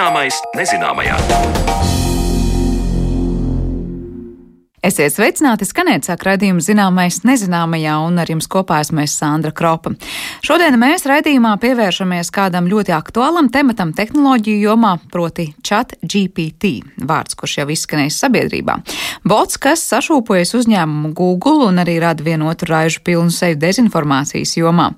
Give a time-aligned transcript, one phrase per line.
[0.00, 1.89] Zināmais nezināmajā.
[4.90, 9.92] Esiet sveicināti, skanēt sāk raidījumu zināmais nezināmajā, un ar jums kopā esmu es Sandra Kropa.
[10.42, 16.72] Šodien mēs raidījumā pievēršamies kādam ļoti aktuālam tematam tehnoloģiju jomā, proti chat GPT,
[17.06, 18.80] vārds, kurš jau izskanējis sabiedrībā.
[19.30, 24.88] Bots, kas sašūpojas uzņēmumu Google un arī rada vienotu raižu pilnu seju dezinformācijas jomā.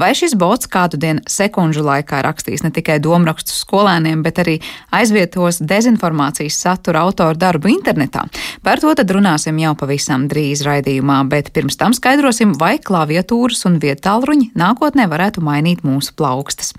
[0.00, 4.56] Vai šis bots kādu dienu sekundžu laikā rakstīs ne tikai domrakstus skolēniem, bet arī
[4.96, 8.24] aizvietos dezinformācijas satura autoru darbu internetā?
[8.64, 13.66] Par to tad runā runāsim jau pavisam drīz raidījumā, bet pirms tam skaidrosim, vai klaviatūras
[13.66, 16.72] un vietālruņi nākotnē varētu mainīt mūsu plaukstas.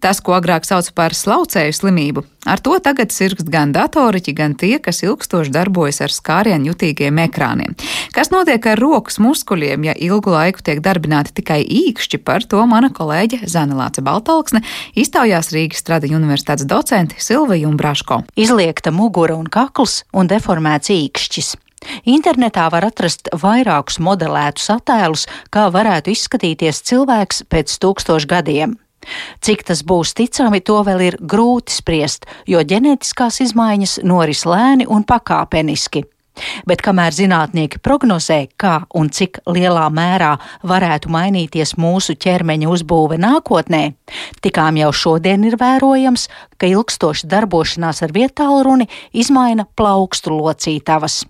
[0.00, 4.78] Tas, ko agrāk sauc par slaucēju slimību, ar to tagad sirgst gan datoriķi, gan tie,
[4.80, 7.76] kas ilgstoši darbojas ar skārienu jutīgiem ekrāniem.
[8.16, 12.88] Kas notiek ar rokas muskuļiem, ja ilgu laiku tiek darbināti tikai īkšķi, par to mana
[12.96, 14.64] kolēģe Zanelāce Baltalksne
[14.96, 18.22] iztaujās Rīgas Stradiņu universitātes docenti Silvija Umbraško.
[18.40, 21.56] Izliekta mugura un kakls un deformēts īkšķis.
[22.08, 28.80] Internetā var atrast vairākus modelētus attēlus, kā varētu izskatīties cilvēks pēc tūkstošu gadiem.
[29.40, 35.06] Cik tas būs ticami, to vēl ir grūti spriest, jo ģenētiskās izmaiņas noris lēni un
[35.08, 36.04] pakāpeniski.
[36.68, 40.34] Bet kamēr zinātnieki prognozē, kā un cik lielā mērā
[40.64, 43.82] varētu mainīties mūsu ķermeņa uzbūve nākotnē,
[44.44, 51.24] tikām jau šodien ir vērojams, ka ilgstoša darbošanās ar vietālruni izmaina plaukstu locītavas.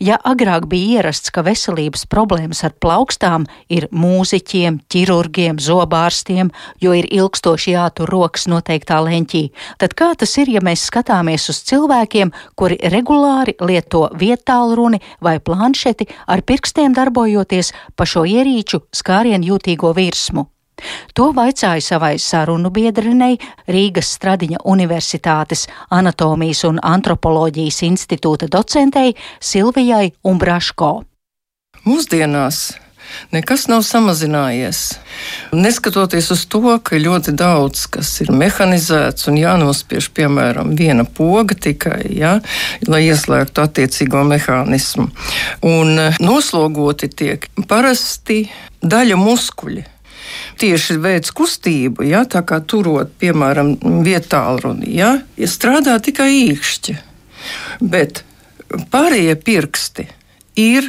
[0.00, 7.08] Ja agrāk bija ierasts, ka veselības problēmas ar plaukstām ir mūziķiem, ķirurgiem, zobārstiem, jo ir
[7.10, 9.44] ilgstoši jātur rokas noteiktā leņķī,
[9.82, 16.08] tad kā tas ir, ja mēs skatāmies uz cilvēkiem, kuri regulāri lieto vietālruni vai planšeti
[16.26, 20.46] ar pirkstiem darbojoties pa šo ierīču skārienu jūtīgo virsmu?
[21.16, 23.38] To vaicāju savai sarunu biedrenei
[23.72, 30.90] Rīgas Stradiņa Universitātes anatomijas un antropoloģijas institūta docentei Silvijai Umbraško.
[31.86, 32.74] Mūsdienās
[33.32, 34.82] nekas nav samazinājies.
[35.56, 42.02] Neskatoties uz to, ka ļoti daudz kas ir mehanizēts un jānospiež, piemēram, viena poga tikai,
[42.18, 42.36] ja,
[42.90, 45.08] lai ieslēgtu attiecīgo mehānismu.
[45.64, 48.42] Un noslogoti tiek parasti
[48.84, 49.86] daļa muskuļi
[50.60, 53.74] tieši veids kustību, ja, tā kā turot, piemēram,
[54.06, 56.96] vietālruni, ja, ja strādā tikai īkšķi.
[57.80, 58.22] Bet
[58.92, 60.08] pārējie pirksti
[60.60, 60.88] ir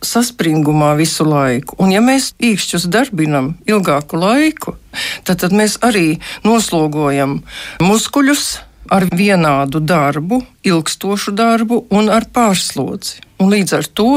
[0.00, 1.76] saspringumā visu laiku.
[1.80, 4.76] Un, ja mēs īkšķus darbinam ilgāku laiku,
[5.24, 7.40] tad, tad mēs arī noslogojam
[7.84, 8.46] muskuļus
[8.90, 13.20] ar vienādu darbu, ilgstošu darbu un ar pārslodzi.
[13.40, 14.08] Un līdz ar to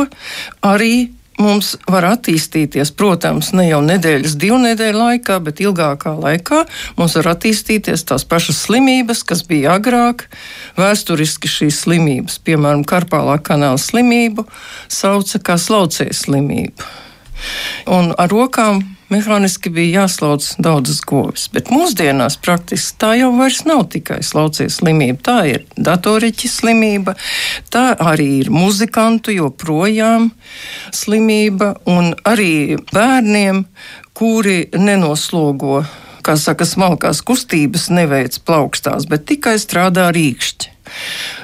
[0.66, 0.96] arī
[1.42, 6.64] mums var attīstīties, protams, ne jau nedēļas, divu nedēļu laikā, bet ilgākā laikā
[7.00, 10.28] mums var attīstīties tās pašas slimības, kas bija agrāk.
[10.78, 14.46] Vēsturiski šīs slimības, piemēram, karpālā kanāla slimību,
[14.92, 16.92] sauca kā slaucēju slimību.
[17.92, 18.84] Un ar rokām
[19.14, 21.46] mehāniski bija jāslauc daudzas govis.
[21.54, 25.22] Bet mūsdienās praktiski tā jau vairs nav tikai slaucies slimība.
[25.24, 27.16] Tā ir datoriķa slimība,
[27.74, 30.32] tā arī ir muzikantu joprojām
[30.94, 33.64] slimība un arī bērniem,
[34.18, 35.84] kuri nenoslogo,
[36.24, 40.73] kā saka, smalkās kustības, neveic plaukstās, bet tikai strādā rīkšķi.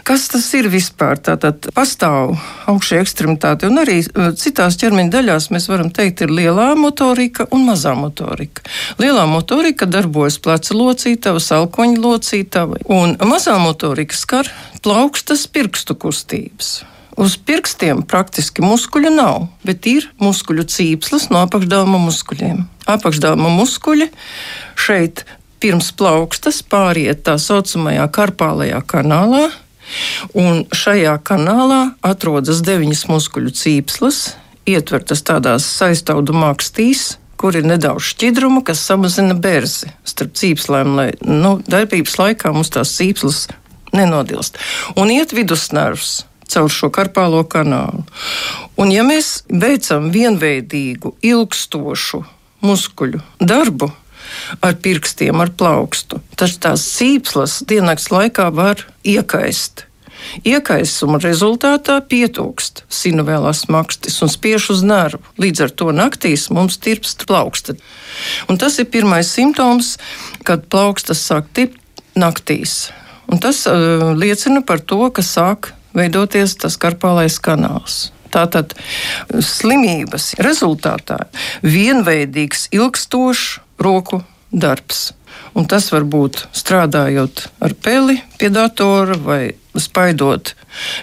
[0.07, 1.19] Kas tas ir vispār?
[1.21, 2.35] Tātad pastāv
[2.71, 7.67] augšējā ekstremitāte, un arī e, citās ķermeņa daļās mēs varam teikt, ir lielā motorika un
[7.69, 8.63] mazā motorika.
[9.01, 14.49] Lielā motorika darbojas pleca locītava, salkoņa locītava, un mazā motorika skar
[14.83, 16.79] plaukstas pirkstu kustības.
[17.19, 22.61] Uz pirkstiem praktiski muskuļu nav, bet ir muskuļu cīpslas no apakšdāvuma muskuļiem.
[22.87, 24.07] Apakšdāvuma muskuļi
[24.79, 25.25] šeit
[25.59, 29.47] pirms plaukstas pāriet tā saucamajā karpālajā kanālā,
[30.37, 34.21] un šajā kanālā atrodas deviņas muskuļu cīpslas,
[34.69, 41.57] ietvertas tādās saistaudu makstīs, kur ir nedaudz šķidruma, kas samazina bērzi starp cīpslēm, lai nu,
[41.63, 43.45] darbības laikā mums tās cīpslas
[43.95, 44.59] nenodilst.
[44.99, 46.19] Un iet vidusnervs
[46.49, 48.03] caur šo karpālo kanālu.
[48.79, 52.23] Un ja mēs veicam vienveidīgu, ilgstošu
[52.65, 53.91] muskuļu darbu,
[54.65, 56.21] ar pirkstiem, ar plaukstu.
[56.39, 59.85] Tad tās sīpslas diennakts laikā var iekaist.
[60.45, 65.21] Iekaisuma rezultātā pietūkst sinuvēlās makstis un spiež uz nervu.
[65.41, 67.75] Līdz ar to naktīs mums tirpst plauksta.
[68.51, 69.95] Un tas ir pirmais simptoms,
[70.47, 71.79] kad plaukstas sāk tirpt
[72.19, 72.91] naktīs.
[73.29, 78.09] Un tas uh, liecina par to, ka sāk veidoties tas karpālais kanāls.
[78.29, 78.75] Tātad
[79.41, 81.23] slimības rezultātā
[81.65, 84.21] vienveidīgs, ilgstošs roku
[84.51, 85.13] darbs.
[85.53, 89.41] Un tas var būt strādājot ar peli pie datora vai
[89.79, 90.53] spaidot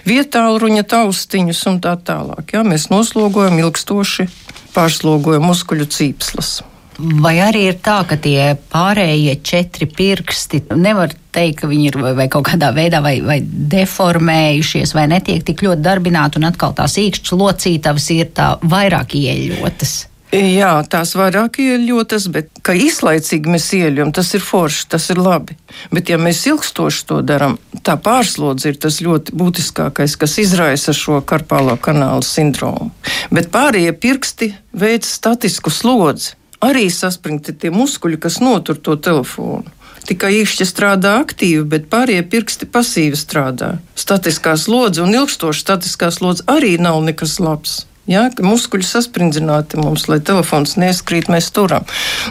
[0.07, 2.53] vietāluņa taustiņus un tā tālāk.
[2.53, 2.63] Ja?
[2.67, 4.27] Mēs noslogojam ilgstoši
[4.75, 6.57] pārslogojam muskuļu cīpslas.
[6.97, 12.13] Vai arī ir tā, ka tie pārējie četri pirksti nevar teikt, ka viņi ir vai,
[12.17, 16.97] vai kaut kādā veidā vai, vai deformējušies, vai netiek tik ļoti darbināti, un atkal tās
[16.97, 19.93] īkšķis locītavas ir tā vairāk ieļotas?
[20.35, 25.55] Jā, tās vairāk ieļotas, bet kā īslaicīgi mēs ieļojam, tas ir forši, tas ir labi.
[25.93, 31.21] Bet, ja mēs ilgstoši to darām, tā pārslodze ir tas ļoti būtiskākais, kas izraisa šo
[31.23, 32.91] karpālo kanālu sindromu.
[33.31, 36.35] Bet pārējie pirksti veic statisku slodzi.
[36.59, 39.69] Arī saspringti tie muskuļi, kas notur to telefonu.
[40.07, 43.77] Tikai īkšķi strādā aktīvi, bet pārējie pirksti pasīvi strādā.
[43.95, 47.85] Statiskā slodze un ilgstoša statiskā slodze arī nav nekas labs.
[48.07, 51.83] Ja, muskuļi sasprindzināti mums, lai telefons neskrīt, mēs turam.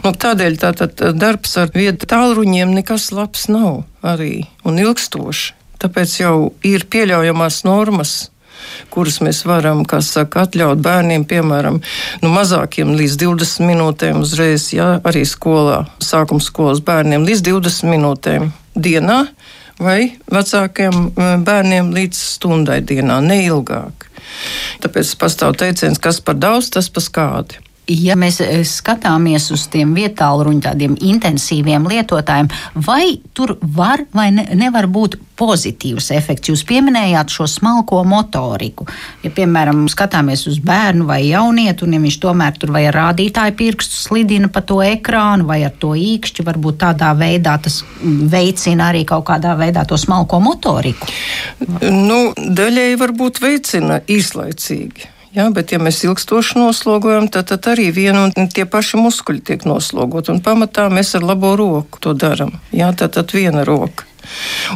[0.05, 5.53] Nu, tādēļ tātad darbs ar vietu tālruņiem nekas labs nav arī un ilgstoši.
[5.83, 8.15] Tāpēc jau ir pieļaujamās normas,
[8.91, 11.83] kuras mēs varam, saka, atļaut bērniem, piemēram,
[12.23, 18.51] nu, mazākiem līdz 20 minūtēm uzreiz, ja arī skolā, sākuma skolas bērniem līdz 20 minūtēm
[18.73, 19.21] dienā
[19.83, 21.11] vai vecākiem
[21.45, 24.09] bērniem līdz stundai dienā, neilgāk.
[24.85, 27.66] Tāpēc pastāv teiciens, kas par daudz, tas par skādi.
[27.87, 32.49] Ja mēs eh, skatāmies uz tiem vietāluņu tādiem intensīviem lietotājiem,
[32.83, 36.51] vai tur var vai ne, nevar būt pozitīvs efekts?
[36.51, 38.89] Jūs pieminējāt šo smalko motoriku.
[39.23, 43.55] Ja, piemēram, skatāmies uz bērnu vai jaunietu, un ja viņš tomēr tur vai ar rādītāju
[43.55, 49.07] pirkstu slidina pa to ekrānu vai ar to īkšķi, varbūt tādā veidā tas veicina arī
[49.07, 51.07] kaut kādā veidā to smalko motoriku.
[51.87, 55.13] Nu, daļēji varbūt veicina īslaicīgi.
[55.37, 59.67] Jā, bet, ja mēs ilgstoši noslogojam, tad, tad arī viena un tie paši muskuļi tiek
[59.69, 60.33] noslogoti.
[60.33, 62.55] Un pamatā mēs ar labo roku to darām.
[62.73, 64.09] Jā, tad, tad viena roka.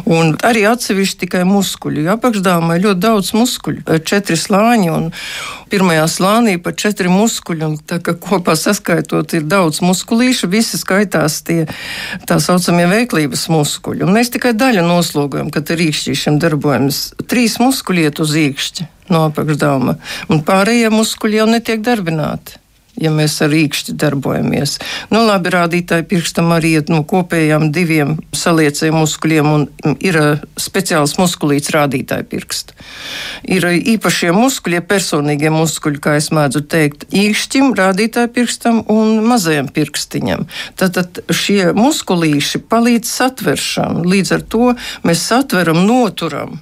[0.09, 2.05] Un arī atsevišķi tikai muskuļi.
[2.15, 4.93] Apakšdāmā ir ļoti daudz muskuļu, četri slāņi.
[5.71, 11.41] Pirmajā slānī pat četri muskuļi, un tā kā kopā saskaitot ir daudz muskulīšu, visi skaitās
[11.47, 11.65] tie
[12.27, 14.05] tā saucamie veiklības muskuļi.
[14.05, 17.03] Un mēs tikai daļu noslogojam, kad ar īkšķīšiem darbojamies.
[17.31, 19.97] Trīs muskuļi iet uz īkšķi no apakšdāma,
[20.31, 22.60] un pārējie muskuļi jau netiek darbināti
[23.01, 24.77] ja mēs ar īkšķi darbojamies.
[25.11, 30.19] Nu, labi, rādītāji pirkstam arī iet no kopējām diviem saliecēju muskuļiem, un ir
[30.61, 32.77] speciāls muskulīts rādītāji pirksta.
[33.43, 40.47] Ir īpašie muskuļi, personīgie muskuļi, kā es mēdzu teikt, īkšķim, rādītāju pirkstam un mazajam pirkstiņam.
[40.79, 44.75] Tātad šie muskulīši palīdz satveršanu, līdz ar to
[45.07, 46.61] mēs satveram, noturam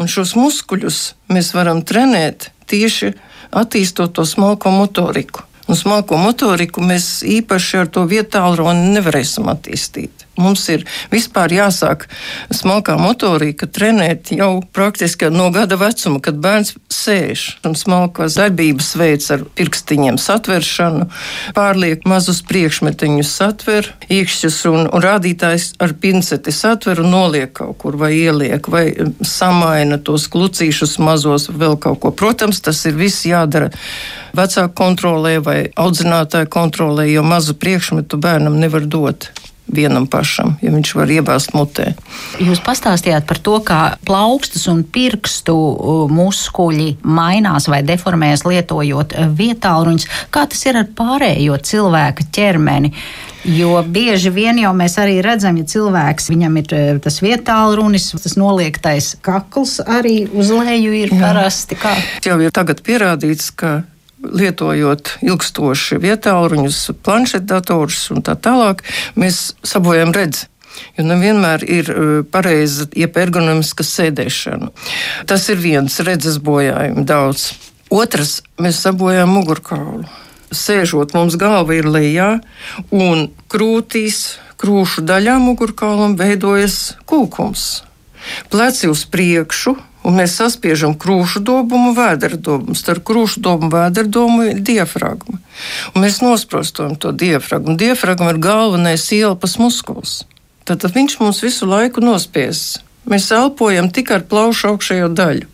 [0.00, 3.12] Un šos muskuļus mēs varam trenēt tieši
[3.50, 5.44] attīstot to smalko motoriku.
[5.70, 10.26] Un smalko motoriku mēs īpaši ar to vietālu runu nevarēsim attīstīt.
[10.40, 12.06] Mums ir vispār jāsāk
[12.54, 19.30] smalkā motorika trenēt jau praktiski no gada vecuma, kad bērns sēž un smalkās darbības veids
[19.34, 21.08] ar pirkstiņiem satveršanu,
[21.56, 27.98] pārliek mazus priekšmetiņus satver, iekšķus un, un rādītājs ar pinceti satver un noliek kaut kur
[28.00, 28.84] vai ieliek vai
[29.26, 32.14] samaina tos klucīšus mazos vēl kaut ko.
[32.14, 33.70] Protams, tas ir viss jādara
[34.36, 39.30] vecāku kontrolē vai audzinātāju kontrolē, jo mazu priekšmetu bērnam nevar dot
[39.74, 41.92] vienam pašam, ja viņš var iebāzt mutē.
[42.42, 45.56] Jūs pastāstījāt par to, kā plaukstas un pirkstu
[46.10, 50.08] muskuļi mainās vai deformējas lietojot e, vietāluņus.
[50.34, 52.92] Kā tas ir ar pārējo cilvēka ķermeni?
[53.48, 58.10] Jo bieži vien jau mēs arī redzam, ja cilvēks viņam ir e, tas vietālu runis,
[58.12, 61.78] tas noliektais kakls arī uz leju ir parasti.
[61.80, 61.94] Kā?
[62.26, 63.80] Jau ir tagad pierādīts, ka
[64.22, 68.84] lietojot ilgstoši vietāluņus, planšetdatorus un tā tālāk,
[69.18, 70.46] mēs sabojam redzi.
[70.96, 74.70] Jo nevienmēr ir e, pareiza, jeb ergonomiska sēdēšana.
[75.28, 77.48] Tas ir viens redzes bojājums daudz.
[77.90, 80.06] Otrs, mēs sabojājam mugurkaulu.
[80.54, 82.30] Sēžot, mums galva ir lejā,
[82.94, 87.82] un krūtīs, krūšu daļā mugurkaulam veidojas kūkums.
[88.52, 92.76] Pleci uz priekšu, Un mēs saspiežam krūšu dobumu, vēdera dobumu.
[92.78, 95.40] Starp krūšu dobumu un vēdera dobumu ir diafragma.
[95.92, 97.76] Un mēs nosprostojam to diafragmu.
[97.80, 100.22] Diafragma ir galvenais ielpas muskulis.
[100.64, 102.80] Tad viņš mums visu laiku nospies.
[103.10, 105.48] Mēs elpojam tikai ar plaušu augšējo daļu.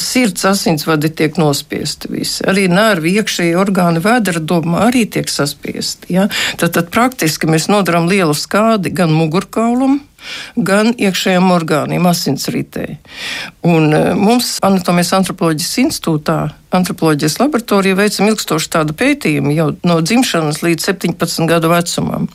[0.00, 2.44] Sirds asinsvadi tiek nospiesti visi.
[2.48, 6.14] Arī nervi, iekšēji orgāni, vēdera domā arī tiek saspiesti.
[6.16, 6.28] Ja?
[6.60, 10.00] Tad, tad praktiski mēs nodaram lielu skādi gan mugurkaulam,
[10.56, 12.86] gan iekšējiem orgāniem, asinsritē.
[13.66, 16.38] Un e, mums Anatomijas antropoloģijas institūtā,
[16.72, 22.28] antropoloģijas laboratorijā veicam ilgstoši tādu pētījumu jau no dzimšanas līdz 17 gadu vecumam.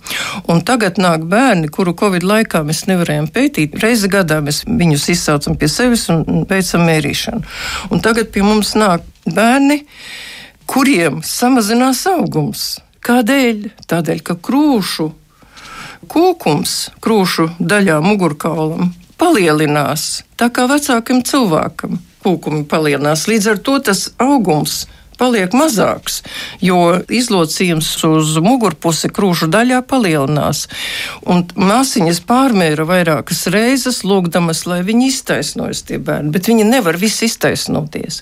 [0.50, 3.78] Un tagad nāk bērni, kuru Covid laikā mēs nevarējām pētīt.
[3.82, 7.46] Reizi gadā mēs viņus izsaucam pie sevis un veicam mērīšanu.
[7.92, 9.84] Un tagad pie mums nāk bērni,
[10.70, 12.76] kuriem samazinās augums.
[13.08, 13.70] Kādēļ?
[13.88, 15.12] Tādēļ, ka krūšu
[16.10, 20.24] kūkums krūšu daļā mugurkaulam palielinās.
[20.38, 24.86] Tā kā vecākam cilvēkam kūkumi palielinās, līdz ar to tas augums
[25.18, 26.22] paliek mazāks,
[26.62, 30.66] jo izlocījums uz mugurpusi krūšu daļā palielinās.
[31.26, 37.26] Un māsiņas pārmēra vairākas reizes, lūgdamas, lai viņi iztaisnojas tie bērni, bet viņi nevar visi
[37.30, 38.22] iztaisnoties.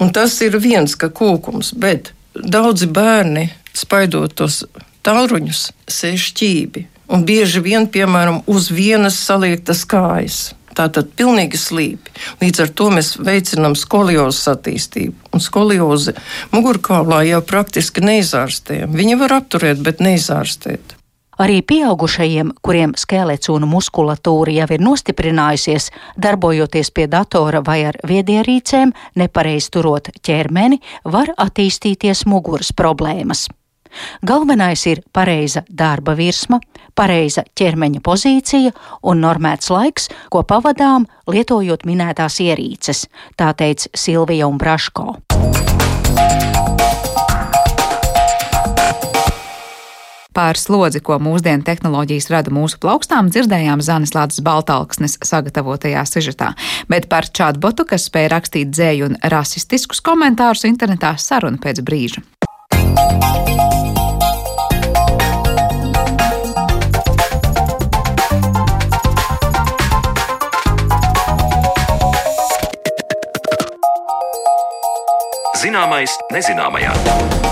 [0.00, 4.64] Un tas ir viens, ka kūkums, bet daudzi bērni spaidot tos
[5.06, 6.88] tālruņus, sēž ķībi.
[7.06, 10.40] Un bieži vien, piemēram, uz vienas saliektas kājas.
[10.76, 12.12] Tātad pilnīgi slīpi.
[12.42, 15.30] Līdz ar to mēs veicinām skoliozes attīstību.
[15.32, 16.12] Un skolioze
[16.52, 18.92] mugurkaulā jau praktiski neizārstējam.
[18.92, 20.96] Viņi var apturēt, bet neizārstēt.
[21.40, 28.94] Arī pieaugušajiem, kuriem skelets un muskulatūra jau ir nostiprinājusies, darbojoties pie datora vai ar viedierīcēm,
[29.20, 33.48] nepareiz turot ķermeni, var attīstīties muguras problēmas.
[34.26, 36.60] Galvenais ir pareiza darba virsma,
[36.94, 38.72] pareiza ķermeņa pozīcija
[39.02, 45.16] un normēts laiks, ko pavadām lietojot minētās ierīces, tā teica Silvija un Braško.
[50.36, 56.50] Par slodzi, ko mūsdienu tehnoloģijas rada mūsu plaukstām, dzirdējām Zanes Lādes Baltalksnes sagatavotajā sižetā,
[56.92, 62.20] bet par chatbotu, kas spēja rakstīt dzēju un rasistiskus komentārus internetā, saruna pēc brīža.
[75.76, 77.45] Zināmais nezināmajā.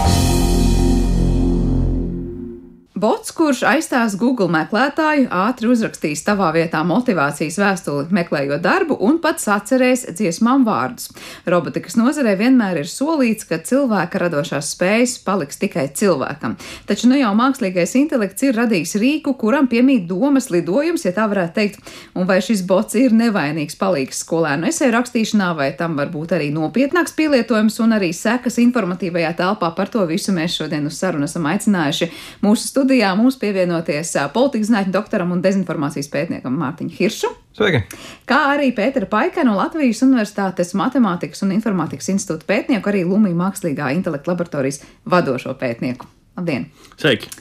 [3.37, 10.07] Kurš aizstās Google meklētāju, ātri uzrakstīs tavā vietā motivācijas vēstuli, meklējot darbu, un pats atcerēs
[10.15, 11.11] dziesmām vārdus.
[11.51, 16.55] Robotikas nozarē vienmēr ir solīts, ka cilvēka radošās spējas paliks tikai cilvēkam.
[16.89, 21.55] Taču nu jau mākslīgais intelekts ir radījis rīku, kuram piemīt domas lidojums, ja tā varētu
[21.59, 26.37] teikt, un vai šis bots ir nevainīgs palīgs skolēnu esēju rakstīšanā, vai tam var būt
[26.39, 29.75] arī nopietnāks pielietojums un arī sekas informatīvajā telpā.
[29.77, 32.13] Par to visu mēs šodien uz sarunu esam aicinājuši
[32.47, 37.31] mūsu studiju studijā mums pievienoties politikas zinātņu doktoram un dezinformācijas pētniekam Mārtiņu Hiršu.
[37.57, 37.81] Sveiki!
[38.29, 43.93] Kā arī Pētera Paika no Latvijas Universitātes Matemātikas un Informātikas institūta pētnieku, arī Lumija Mākslīgā
[43.97, 46.11] intelekta laboratorijas vadošo pētnieku.
[46.39, 46.69] Labdien!
[46.99, 47.33] Sveiki!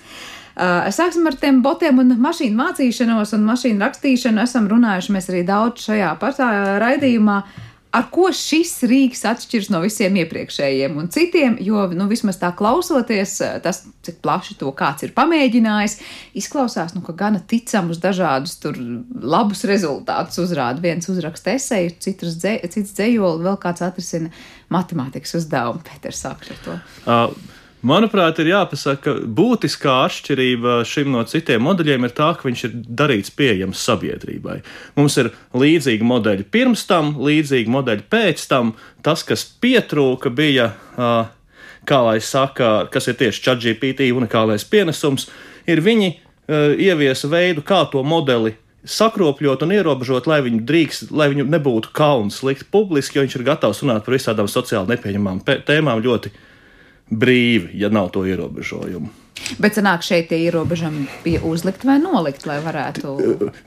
[0.93, 4.43] Sāksim ar tiem botiem un mašīnu mācīšanos un mašīnu rakstīšanu.
[4.45, 6.49] Esam runājuši mēs arī daudz šajā pašā
[6.83, 7.37] raidījumā.
[7.41, 12.50] Uh, ar ko šis rīks atšķiras no visiem iepriekšējiem un citiem, jo, nu, vismaz tā
[12.57, 15.97] klausoties, tas, cik plaši to kāds ir pamēģinājis,
[16.41, 18.77] izklausās, nu, ka gana ticams dažādus tur
[19.13, 20.81] labus rezultātus uzrāda.
[20.83, 24.33] Viens uzraksta esēju, cits, dzē, cits dzējoli, vēl kāds atrisina
[24.73, 25.85] matemātikas uzdevumu.
[25.85, 26.79] Pēters, sākšu ar to.
[27.05, 27.52] Uh.
[27.83, 32.77] Manuprāt, ir jāpasaka, ka būtiskā atšķirība šim no citiem modeļiem ir tā, ka viņš ir
[32.87, 34.61] darīts pieejams sabiedrībai.
[34.95, 38.71] Mums ir līdzīgi modeļi pirms tam, līdzīgi modeļi pēc tam.
[39.03, 40.69] Tas, kas pietrūka, bija,
[41.83, 45.27] kā lai saka, kas ir tieši ChatGPT unikālais pienesums,
[45.67, 46.13] ir viņi
[46.47, 52.41] ieviesa veidu, kā to modeli sakropļot un ierobežot, lai viņu drīkst, lai viņu nebūtu kauns
[52.47, 56.33] likt publiski, jo viņš ir gatavs runāt par visādām sociāli nepieņemamām tēmām ļoti
[57.20, 59.12] brīvi, ja nav to ierobežojumu.
[59.60, 63.13] Bet sanāk, šeit tie ierobežojumi bija uzlikt vai nolikt, lai varētu.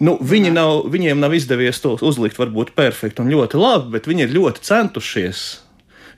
[0.01, 4.27] Nu, viņi nav, viņiem nav izdevies to uzlikt, varbūt perfekti un ļoti labi, bet viņi
[4.27, 5.45] ir ļoti centušies.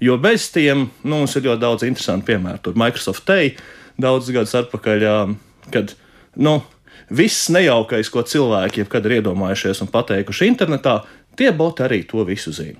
[0.05, 2.63] Jo bez tiem nu, mums ir ļoti daudz interesantu piemēru.
[2.63, 3.57] Tur Microsoft Tei
[3.99, 5.07] daudzus gadus atpakaļ,
[5.75, 5.97] kad
[6.39, 6.61] nu,
[7.11, 11.01] viss nejaukais, ko cilvēki jebkad ir iedomājušies un pateikuši internetā,
[11.39, 12.79] tie boti arī to visu zina.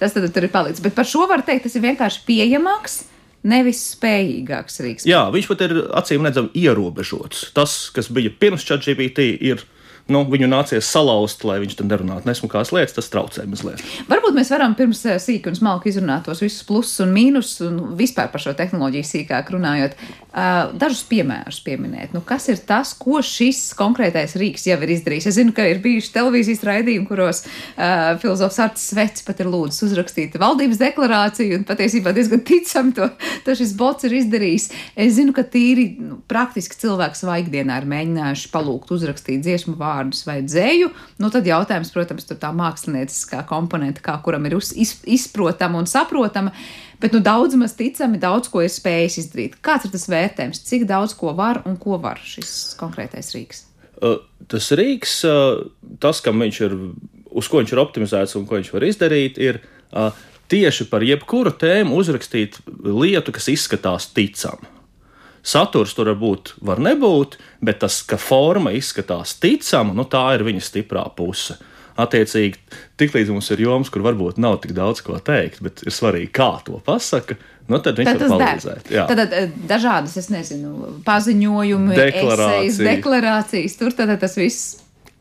[0.00, 0.82] Tas tad ir palicis.
[0.82, 3.02] Bet par šo var teikt, tas ir vienkārši pieejamāks
[3.48, 5.06] nevis spējīgāks rīks.
[5.08, 7.48] Jā, viņš pat ir acīm redzami ierobežots.
[7.56, 9.64] Tas, kas bija pirms ChatGPT, ir
[10.10, 13.82] nu, viņu nācies salauzt, lai viņš tam nerunātu nesmukās lietas, tas traucē mazliet.
[14.10, 17.78] Varbūt mēs varam pirms eh, sīki un smalki izrunāt tos visus plusus un mīnusus un
[17.98, 19.96] vispār par šo tehnoloģiju sīkāk runājot.
[20.32, 22.14] Uh, dažus piemērus pieminēt.
[22.16, 25.26] Nu, kas ir tas, ko šis konkrētais rīks jau ir izdarījis?
[25.28, 29.84] Es zinu, ka ir bijuši televīzijas raidījumi, kuros uh, filozofs Arts Svets pat ir lūdzis
[29.90, 33.10] uzrakstīt valdības deklarāciju, un patiesībā diezgan ticami to,
[33.44, 34.70] to šis bots ir izdarījis.
[35.04, 39.91] Es zinu, ka tīri nu, praktiski cilvēks savā ikdienā ir mēģinājuši palūgt uzrakstīt dziesmu vārdu
[39.92, 40.90] vārdus vai dzēju,
[41.22, 45.90] nu tad jautājums, protams, tur tā mākslinieckā komponente, kā kuram ir uz, iz, izprotama un
[45.90, 46.54] saprotama.
[47.02, 49.56] Bet nu, daudz maz ticami, daudz ko ir spējis izdarīt.
[49.64, 53.64] Kāds ir tas vērtējums, cik daudz ko var un ko var šis konkrētais rīks?
[54.50, 55.16] Tas rīks,
[56.02, 56.76] tas, kam viņš ir,
[57.38, 59.60] uz ko viņš ir optimizēts un ko viņš var izdarīt, ir
[60.52, 64.70] tieši par jebkuru tēmu uzrakstīt lietu, kas izskatās ticama.
[65.42, 70.46] Saturs tur var būt, var nebūt, bet tas, ka forma izskatās ticama, nu tā ir
[70.46, 71.58] viņa stiprā puse.
[72.02, 72.56] Attiecīgi,
[72.96, 76.54] tiklīdz mums ir joms, kur varbūt nav tik daudz ko teikt, bet ir svarīgi, kā
[76.64, 77.36] to pasaka,
[77.70, 78.88] Nu, tad viņš tad var palīdzēt.
[78.90, 84.80] Tad, tad eh, dažādas, es nezinu, paziņojumi, deklarācijas, deklarācijas tur tad tas viss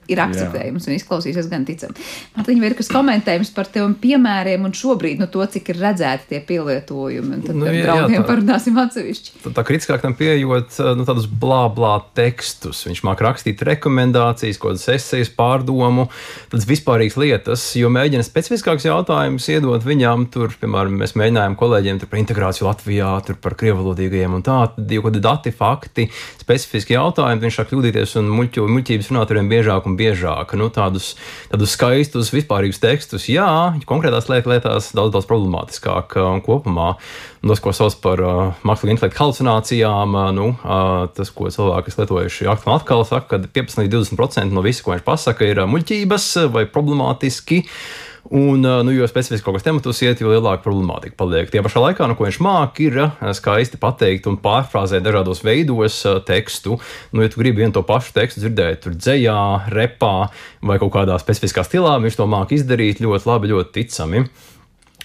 [0.09, 1.95] ir akceptējams un izklausīsies gan ticami.
[2.35, 6.29] Man liekas, ir kas komentējums par tiem piemēriem un šobrīd nu, to, cik ir redzēti
[6.31, 7.41] tie pielietojumi.
[7.45, 9.35] Tad nu, jā, jā, tā, parunāsim atsevišķi.
[9.45, 12.83] Tā, tā kritiskāk tam pieejot nu, tādus blā, blā tekstus.
[12.89, 16.07] Viņš māk rakstīt rekomendācijas, kaut kādas esejas, pārdomu,
[16.51, 20.27] tādas vispārīgas lietas, jo mēģina specifiskākus jautājumus iedot viņam.
[20.33, 24.59] Tur, piemēram, mēs mēģinājām kolēģiem par integrāciju Latvijā, par krievalodīgajiem un tā,
[24.91, 26.07] jo kādi dati, fakti,
[26.41, 30.55] specifiski jautājumi, viņš sāk kļūdīties un muļķības runātājiem biežāk un biežāk.
[30.59, 31.13] Nu, tādus,
[31.51, 33.47] tādus skaistus, vispārīgus tekstus, jā,
[33.89, 36.93] konkrētās lietās daudz, daudz problemātiskāk un kopumā.
[37.41, 41.95] Un tas, ko sauc par uh, mākslīgu intelektu halucinācijām, uh, nu, uh, tas, ko cilvēki,
[41.97, 46.31] lietojuši atkal, atkal saka, ka 15 līdz 20% no visa, ko viņš pasaka, ir muļķības
[46.53, 47.65] vai problemātiski.
[47.65, 51.49] Uh, Un, nu, jo specifiski kaut kas tematus iet, jo lielāka problemātika paliek.
[51.51, 52.99] Tie pašā laikā, nu, ko viņš māca, ir
[53.37, 55.97] skaisti pateikt un pārfrāzēt dažādos veidos
[56.27, 56.77] tekstu.
[57.11, 59.39] Nu, ja tu gribi vienu to pašu tekstu dzirdēt, tur dzējā,
[59.73, 60.29] repā
[60.61, 64.25] vai kaut kādā specifiskā stilā, viņš to māca izdarīt ļoti labi, ļoti ticami.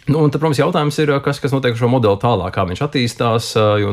[0.06, 2.82] Nu, un, tad, protams, jautājums ir, kas, kas notiek ar šo modeli tālāk, kā viņš
[2.84, 3.48] attīstās,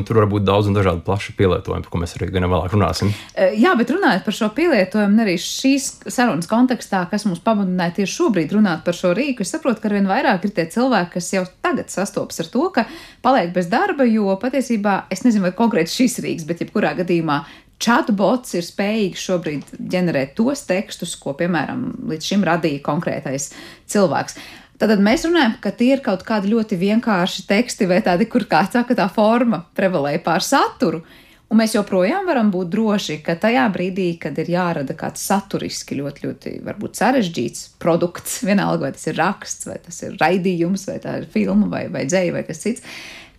[0.06, 3.10] tur var būt daudz un dažādi plaši pielietojumi, par ko mēs arī gan vēlāk runāsim.
[3.58, 8.54] Jā, bet runājot par šo pielietojumu, arī šīs sarunas kontekstā, kas mums pamudināja tieši šobrīd
[8.54, 11.90] runāt par šo rīku, es saprotu, ka arvien vairāk ir tie cilvēki, kas jau tagad
[11.90, 12.86] sastopas ar to, ka
[13.26, 17.42] paliek bez darba, jo patiesībā es nezinu, vai konkrēti šis rīks, bet jebkurā gadījumā
[17.84, 23.50] Chatbots ir spējīgs šobrīd ģenerēt tos tekstus, ko, piemēram, līdz šim radīja konkrētais
[23.92, 24.38] cilvēks.
[24.84, 28.66] Tad mēs runājam, ka tie ir kaut kādi ļoti vienkārši teksti vai tādi, kur kā
[28.68, 31.00] saka, tā forma prevalē pār saturu.
[31.48, 36.26] Un mēs joprojām varam būt droši, ka tajā brīdī, kad ir jārada kāds saturiski ļoti,
[36.26, 41.16] ļoti varbūt sarežģīts produkts, vienalga vai tas ir raksts, vai tas ir raidījums, vai tā
[41.22, 42.84] ir filma, vai, vai dzēja, vai kas cits,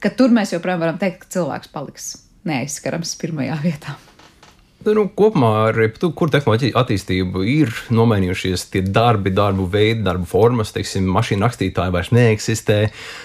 [0.01, 2.11] ka tur mēs joprojām varam teikt, ka cilvēks paliks
[2.49, 3.99] neaizskarams pirmajā vietā.
[4.85, 5.79] Nu, kopumā ar
[6.13, 12.11] kur tehnoloģija attīstību ir nomainījušies tie darbi, darbu veidi, darbu formas, teiksim, mašīnu rakstītāji vairs
[12.13, 12.77] neeksistē.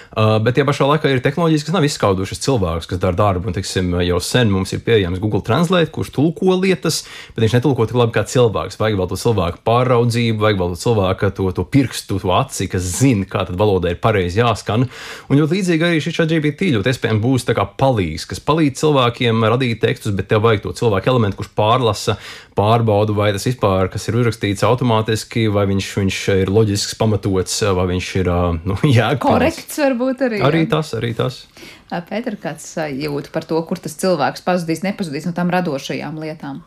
[0.09, 3.51] Uh, bet tie pašā laikā ir tehnoloģijas, kas nav izskaudušas cilvēkus, kas dara darbu.
[3.51, 7.03] Un, teiksim, jau sen mums ir pieejams Google Translate, kurš tulko lietas,
[7.35, 8.79] bet viņš netulko tik labi kā cilvēks.
[8.81, 12.89] Vajag vēl to cilvēku pāraudzību, vajag vēl to cilvēku to, to pirkstu, to aci, kas
[12.97, 14.87] zina, kā tad valoda ir pareizi jāskan.
[15.29, 17.47] Un ļoti līdzīgi arī šis GPT ļoti iespējams būs
[17.79, 22.17] palīgs, kas palīdz cilvēkiem radīt tekstus, bet tev vajag to cilvēku elementu, kurš pārlasa,
[22.57, 27.85] pārbauda, vai tas vispār, kas ir uzrakstīts automātiski, vai viņš, viņš ir loģisks, pamatots, vai
[27.93, 28.31] viņš ir
[28.67, 29.23] nu, jēgpilns.
[29.23, 30.39] Korekts varbūt arī.
[30.45, 30.69] Arī jā.
[30.71, 31.43] tas, arī tas.
[31.89, 36.63] Pēter, kāds jūt par to, kur tas cilvēks pazudīs, nepazudīs no tām radošajām lietām?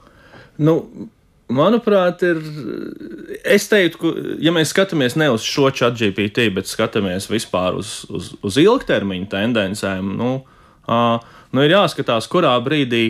[0.63, 0.77] Nu,
[1.53, 2.41] manuprāt, ir.
[3.49, 8.03] Es teiktu, ka, ja mēs skatāmies ne uz šo chat GPT, bet skatāmies vispār uz,
[8.13, 10.33] uz, uz ilgtermiņa tendencēm, nu,
[10.87, 13.07] uh, nu ir jāskatās, kurā brīdī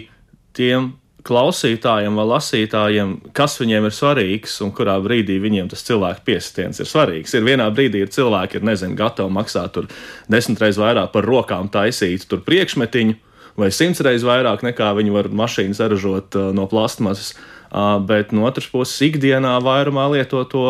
[0.56, 0.92] tiem
[1.26, 6.88] klausītājiem vai lasītājiem, kas viņiem ir svarīgs un kurā brīdī viņiem tas cilvēku piesitiens ir
[6.90, 7.35] svarīgs.
[7.38, 9.87] Ir vienā brīdī ir cilvēki, ir nezinu, gatavi maksāt tur
[10.32, 13.18] desmit reizes vairāk par rokām taisīt tur priekšmetiņu,
[13.61, 17.37] vai simts reizes vairāk nekā viņi var mašīnu saražot uh, no plastmasas.
[17.72, 20.66] Uh, bet no otras puses, ikdienā vairumā lieto to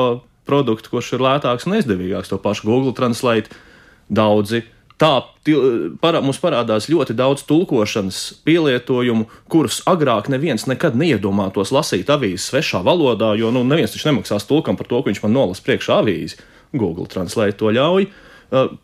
[0.46, 3.50] produktu, kurš ir lētāks un izdevīgāks, to pašu Google Translate.
[4.12, 4.66] Daudzi
[5.02, 5.10] Tā
[5.98, 12.84] parā, mums parādās ļoti daudz tulkošanas pielietojumu, kurus agrāk neviens nekad neiedomātos lasīt avīzes svešā
[12.86, 16.38] valodā, jo nu, neviens taču nemaksās tulkam par to, ka viņš man nolasa priekšā avīzi.
[16.70, 18.06] Google Translate to ļauj,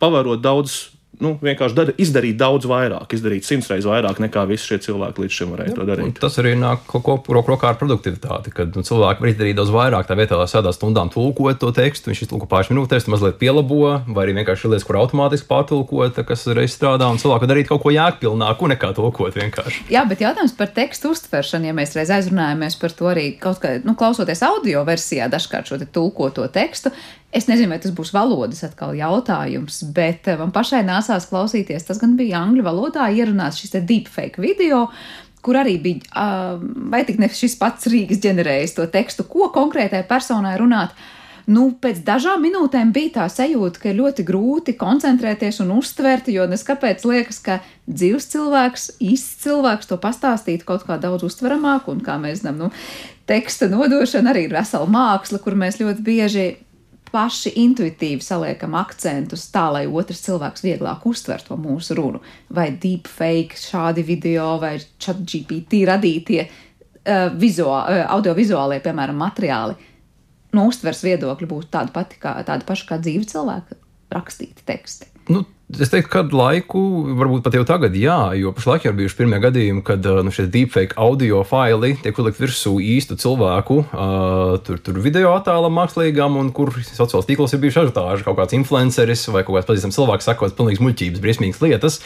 [0.01, 0.89] pavarot daudz
[1.23, 5.35] nu, vienkārši dar, izdarīt daudz vairāk, izdarīt simts reizes vairāk nekā visi šie cilvēki līdz
[5.35, 6.19] šim varēja Jā, to darīt.
[6.21, 10.07] Tas arī nāk kopā ar produktivitāti, kad nu, cilvēki var izdarīt daudz vairāk.
[10.09, 13.99] Tā vietā, lai sēdās stundām tulkot to tekstu, viņš iztulko pāris minūtēs, tu mazliet pielabo,
[14.07, 17.93] vai arī vienkārši lietas, kur automātiski pārtulkot, kas reiz strādā, un cilvēku darīt kaut ko
[17.93, 19.85] jēgpilnāku nekā tulkot vienkārši.
[19.93, 23.75] Jā, bet jautājums par tekstu uztveršanu, ja mēs reiz aizrunājamies par to arī kaut kā,
[23.83, 26.93] nu, klausoties audio versijā, dažkārt šo te tulkoto tekstu,
[27.29, 31.85] Es nezinu, vai tas būs valodas atkal jautājums, bet eh, man pašai nāsās klausīties.
[31.85, 34.87] Tas gan bija angļu valodā ierunāts šis deepfake video,
[35.45, 40.01] kur arī bija, uh, vai tik ne šis pats Rīgas ģenerējis to tekstu, ko konkrētai
[40.09, 40.97] personai runāt.
[41.49, 46.43] Nu, pēc dažām minūtēm bija tā sajūta, ka ir ļoti grūti koncentrēties un uztvert, jo
[46.49, 52.19] neskapēc liekas, ka dzīves cilvēks, īsts cilvēks to pastāstīt kaut kā daudz uztveramāk, un kā
[52.21, 52.69] mēs zinām, nu,
[53.29, 56.47] teksta nodošana arī ir vesela māksla, kur mēs ļoti bieži
[57.11, 62.21] paši intuitīvi saliekam akcentus tā, lai otrs cilvēks vieglāk uztver to mūsu runu.
[62.53, 69.77] Vai deepfake, šādi video vai chat GPT radītie uh, vizuā, uh, audiovizuālie, piemēram, materiāli.
[70.57, 73.77] No uztvers viedokļa būtu tāda pati kā tāda paša kā dzīva cilvēka
[74.13, 75.11] rakstīti teksti.
[75.29, 76.79] Nu, Es teiktu, kādu laiku,
[77.13, 80.47] varbūt pat jau tagad, jā, jo pašlaik jau ir bijuši pirmie gadījumi, kad nu, šie
[80.49, 86.49] deepfake audio faili tiek uzlikt virsū īstu cilvēku, uh, tur, tur video attēlam mākslīgam, un
[86.57, 90.55] kur sociālās tīklos ir bijuši ažutāži, kaut kāds influenceris vai kaut kāds pazīstams cilvēks sakot
[90.57, 91.99] pilnīgas muļķības, briesmīgas lietas.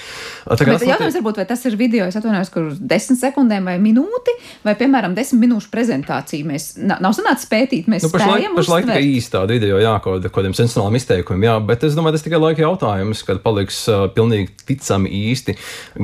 [0.44, 3.78] Tā kā tas jautājums varbūt, vai tas ir video, es atvainojos, kur desmit sekundēm vai
[3.80, 4.36] minūti,
[4.68, 9.48] vai, piemēram, desmit minūšu prezentāciju mēs nav sanācis pētīt, mēs nu, pašlaik, pašlaik tikai īstā
[9.48, 13.40] video, jā, kaut kādiem sensacionāliem izteikumiem, jā, bet es domāju, tas tikai laika jautājums, kad
[13.54, 13.84] paliks
[14.18, 15.58] pilnīgi ticami īsti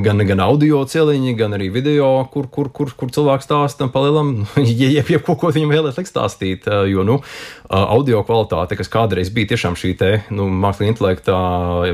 [0.04, 4.90] gan, gan audio celiņi, gan arī video, kur, kur, kur, kur cilvēks stāsta palielam, ja,
[4.94, 6.70] ja, ja ko, ko viņam vēlēs likt stāstīt.
[6.90, 7.18] Jo, nu,
[7.70, 11.36] audio kvalitāte, kas kādreiz bija tiešām šī te, nu, mākslinieka intelekta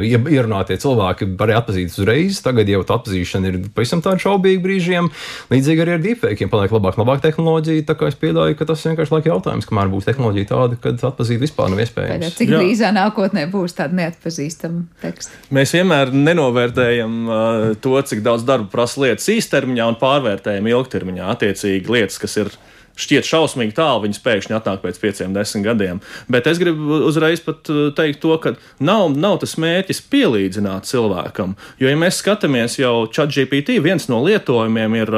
[0.02, 2.40] ierunātie cilvēki, varēja atpazīt uzreiz.
[2.44, 5.10] Tagad jau tā atpazīšana ir pavisam tāda šaubīga brīžiem.
[5.52, 7.86] Līdzīgi arī ar deepfakiem paliek labāk, labāk tehnoloģija.
[7.88, 11.42] Tā kā es pieļauju, ka tas vienkārši laika jautājums, kamēr būs tehnoloģija tāda, kad atpazīt
[11.42, 12.26] vispār nav iespējams.
[12.26, 15.45] Pēc, cik drīzā nākotnē būs tāda neatpazīstama teksta?
[15.54, 21.28] Mēs vienmēr nenovērtējam uh, to, cik daudz darba prasa lietas īstermiņā un pārvērtējam ilgtermiņā.
[21.36, 22.50] Attiecīgi lietas, kas ir
[22.96, 26.00] šķiet šausmīgi tālu, viņas pēkšņi atnāk pēc pieciem, desmit gadiem.
[26.32, 31.54] Bet es gribu uzreiz pat teikt to, ka nav, nav tas mērķis pielīdzināt cilvēkam.
[31.78, 35.12] Jo, ja mēs skatāmies jau ChatGPT, viens no lietojumiem ir,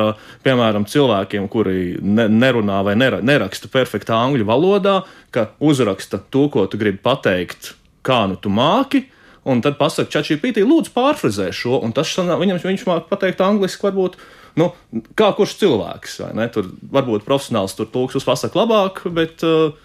[0.44, 4.98] piemēram, cilvēkiem, kuri ne, nerunā vai nera, neraksta perfektā angļu valodā,
[5.32, 9.06] ka uzraksta to, ko tu gribi pateikt, kā nu tu māki
[9.48, 14.18] un tad pasakā, ChatGPT, lūdzu, pārfrazē šo, un tas viņam, viņš māca pateikt angliski, varbūt.
[14.58, 14.72] Nu,
[15.18, 16.48] kā kurš cilvēks, vai ne?
[16.52, 19.76] Tur varbūt profesionāls tur tulks uzpasaka labāk, bet uh,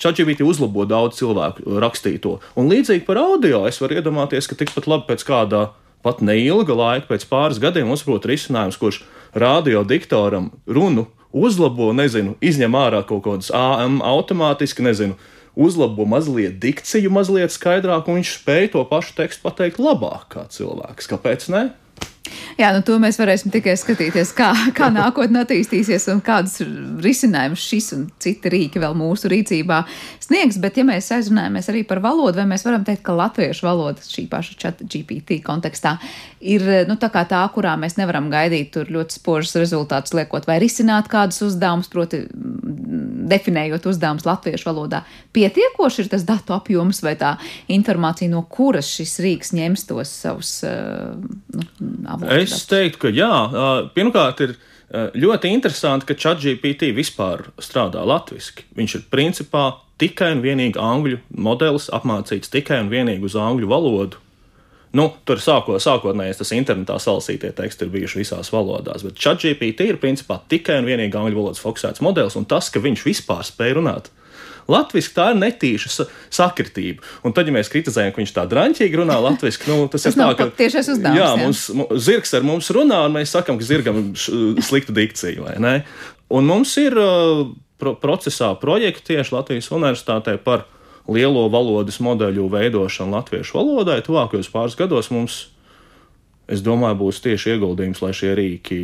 [0.00, 2.38] ChatGPT uzlabo daudz cilvēku rakstīto.
[2.56, 5.64] Un līdzīgi par audio es varu iedomāties, ka tikpat labi pēc kāda
[6.04, 9.02] pat neilga laika, pēc pāris gadiem būtu risinājums, kurš
[9.36, 15.18] radio diktoram runu uzlabo, nezinu, izņem ārā kaut kādas AM automātiski, nezinu,
[15.60, 21.10] uzlabo mazliet dikciju, mazliet skaidrāk, un viņš spēja to pašu tekstu pateikt labāk kā cilvēks.
[21.10, 21.64] Kāpēc ne?
[22.58, 26.60] Jā, nu to mēs varēsim tikai skatīties, kā, kā nākotnē attīstīsies un kādus
[27.04, 29.82] risinājumus šis un citi rīki vēl mūsu rīcībā
[30.22, 30.60] sniegs.
[30.62, 34.26] Bet, ja mēs aizrunājamies arī par valodu, vai mēs varam teikt, ka latviešu valoda šī
[34.30, 35.96] paša chat GPT kontekstā
[36.40, 41.42] ir nu, tā, tā, kurā mēs nevaram gaidīt ļoti spožus rezultātus, liekot vai risināt kādus
[41.44, 42.24] uzdevumus, proti,
[43.30, 45.02] definējot uzdevumus latviešu valodā.
[45.36, 47.34] Pietiekoši ir tas datu apjoms vai tā
[47.70, 51.66] informācija, no kuras šis rīks ņems tos savus nu,
[52.24, 52.54] avotus.
[52.54, 53.30] Es teiktu, ka jā.
[53.96, 54.56] Pirmkārt, ir
[54.90, 58.64] ļoti interesanti, ka ChatGPT vispār strādā latviešu.
[58.78, 59.68] Viņš ir principā
[60.00, 64.20] tikai un vienīgi angļu modelis, apmācīts tikai un vienīgi uz angļu valodu.
[64.96, 70.00] Nu, tur sāko, sākotnēji tas internetā salasītie teksti ir bijuši visās valodās, bet ChatGPT ir
[70.02, 74.10] principā tikai un vienīgi angļu valodas fokusēts modelis, un tas, ka viņš vispār spēj runāt
[74.70, 77.04] Latvijas tā ir netīša sakritība.
[77.26, 80.22] Un tad, ja mēs kritizējam, ka viņš tā drāmķīgi runā latviešu, nu, tas, tas ir
[80.22, 81.20] tā, ka tiešais uzdevums.
[81.20, 85.56] Jā, mums, mums zirgs ar mums runā, un mēs sakam, ka zirgam ir slikta dikcija?
[86.30, 87.48] Un mums ir uh,
[87.80, 90.68] pro procesā projekti tieši Latvijas universitātē par
[91.10, 94.02] lielo valodas modeļu veidošanu latviešu valodai.
[94.06, 95.40] Tuvākajos pāris gados mums
[96.50, 98.80] es domāju, būs tieši ieguldījums, lai šie rīki,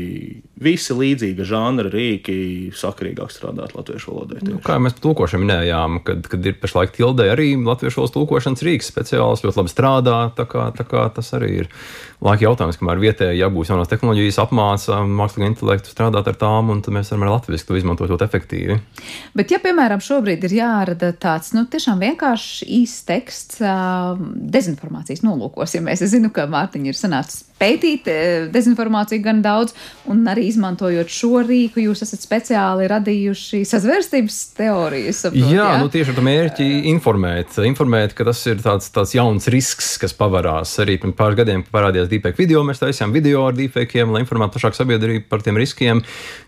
[0.57, 2.37] visi līdzīga žanra rīki,
[2.77, 4.41] sakarīgāk strādātu latviešu valodā.
[4.47, 8.89] Nu, kā mēs tulkošanu minējām, kad, kad ir pašlaik tildē arī latviešu valodas tulkošanas rīks
[8.89, 10.19] speciāls, ļoti labi strādā.
[10.37, 11.71] Tā kā, tā kā tas arī ir
[12.25, 16.97] laika jautājums, kamēr vietēji jābūt jaunās tehnoloģijas, apmāca mākslīgo intelektu strādāt ar tām, un tad
[16.97, 18.79] mēs varam latviešu to izmantot ļoti efektīvi.
[19.37, 23.61] Bet, ja, piemēram, šobrīd ir jārada tāds, nu, tiešām vienkāršs īsts teksts
[24.57, 28.09] dezinformācijas nolūkos, ja mēs, es zinu, ka Mārtiņa ir sanācis pētīt
[28.53, 29.77] dezinformāciju gan daudz,
[30.13, 35.23] un arī izmantojot šo rīku, jūs esat speciāli radījuši sazvērstības teorijas.
[35.27, 39.49] Saprot, jā, jā, nu tieši ar mērķi informēt, informēt, ka tas ir tāds, tāds jauns
[39.53, 40.75] risks, kas pavarās.
[40.83, 44.81] Arī pirms pāris gadiem parādījās deepfake video, mēs taisījām video ar deepfakiem, lai informētu plašāku
[44.81, 46.03] sabiedrību par tiem riskiem.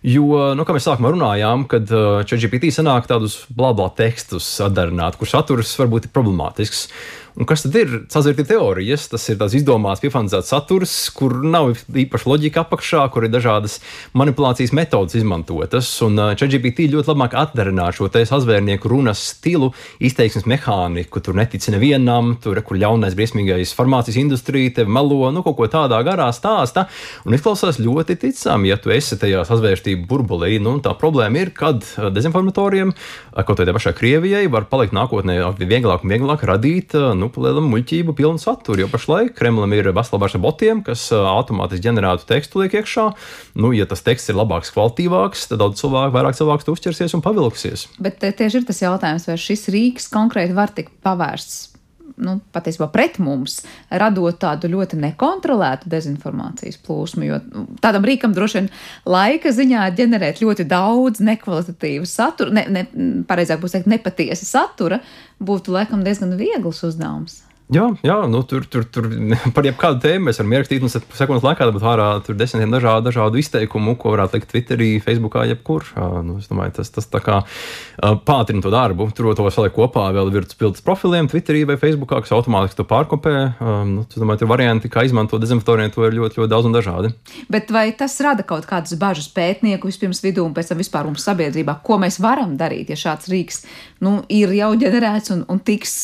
[0.06, 5.28] Jo, nu, kā mēs sākumā runājām, kad uh, ChatGPT sanāk tādus blā tekstus atdarināt, kur
[5.30, 6.86] saturs varbūt ir problemātisks.
[7.38, 9.04] Un kas tad ir sazvērtība teorijas?
[9.12, 13.76] Tas ir tāds izdomāts, piefantāzēts saturs, kur nav īpaši loģika apakšā, kur ir dažādas
[14.18, 15.86] manipulācijas metodas izmantotas.
[16.02, 19.70] Un ChatGPT ļoti labāk atdarinā šo te sazvērnieku runas stilu,
[20.02, 21.22] izteiksmes mehāniku.
[21.22, 25.70] Tur netic nevienam, tur ir kur ļaunais, briesmīgais farmācijas industrija, tev melo, nu kaut ko
[25.70, 26.88] tādā garā stāsta.
[27.22, 30.56] Un izklausās ļoti ticami, ja tu esi tajā sazvērstību burbulī.
[30.58, 31.86] Nu, tā problēma ir, kad
[32.18, 32.96] dezinformatoriem,
[33.38, 38.16] kaut vai pašai Krievijai, var palikt nākotnē vieglāk un vieglāk radīt nu, nu, palielam muļķību
[38.18, 38.84] pilnu saturu.
[38.84, 43.08] Jo pašlaik Kremlim ir veselabārs ar botiem, kas automātiski ģenerētu tekstu liek iekšā.
[43.60, 47.88] Nu, ja tas teksts ir labāks, kvalitīvāks, tad daudz cilvēku, vairāk cilvēku uzķersies un pavilksies.
[48.02, 51.77] Bet tieši ir tas jautājums, vai šis rīks konkrēti var tikt pavērsts
[52.22, 57.26] nu, patiesībā pret mums, radot tādu ļoti nekontrolētu dezinformācijas plūsmu.
[57.28, 58.70] Jo nu, tādam rīkam droši vien
[59.08, 62.86] laika ziņā ģenerēt ļoti daudz nekvalitatīvu saturu, ne, ne,
[63.28, 65.02] pareizāk būs teikt, nepatiesa satura,
[65.42, 67.42] būtu laikam diezgan viegls uzdevums.
[67.68, 69.10] Jā, jā nu, tur, tur, tur
[69.56, 70.80] par jebkādu tēmu mēs varam ierakstīt.
[70.80, 75.84] Mums sekundes laikā būtu ārā desmitiem dažādu, dažādu izteikumu, ko varētu likt Twitterī, Facebookā, jebkur.
[76.24, 77.42] Nu, es domāju, tas, tas tā kā
[78.24, 79.10] pātrina to darbu.
[79.16, 83.34] Tur to saliek kopā vēl virsmas pildas profiliem, Twitterī vai Facebookā, kas automātiski to pārkopē.
[83.90, 87.12] Nu, es domāju, tur varianti, kā izmantot dezinfektoriem, to ir ļoti, ļoti daudz un dažādi.
[87.52, 91.28] Bet vai tas rada kaut kādas bažas pētnieku vispirms vidū un pēc tam vispār mums
[91.28, 91.76] sabiedrībā?
[91.84, 93.62] Ko mēs varam darīt, ja šāds rīks
[94.04, 95.98] nu, ir jau ģenerēts un, un tiks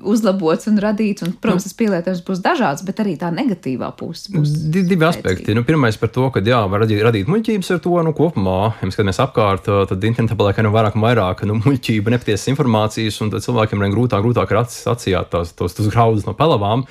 [0.00, 0.69] uzlabots?
[0.70, 1.24] Un radīts.
[1.26, 4.54] Un, protams, tas pielietojums būs dažāds, bet arī tā negatīvā puse būs.
[4.70, 5.10] Divi spēcīga.
[5.10, 5.56] aspekti.
[5.58, 8.58] Nu, pirmais par to, ka jā, var radīt, radīt muļķības ar to nu, kopumā.
[8.80, 13.20] Ja mēs skatāmies apkārt, tad internetā paliek nu, vairāk un vairāk nu, muļķība, nepatiesas informācijas,
[13.24, 16.86] un cilvēkiem ir grūtāk, grūtāk atsijāt tos, tos, tos graudus no pelavām.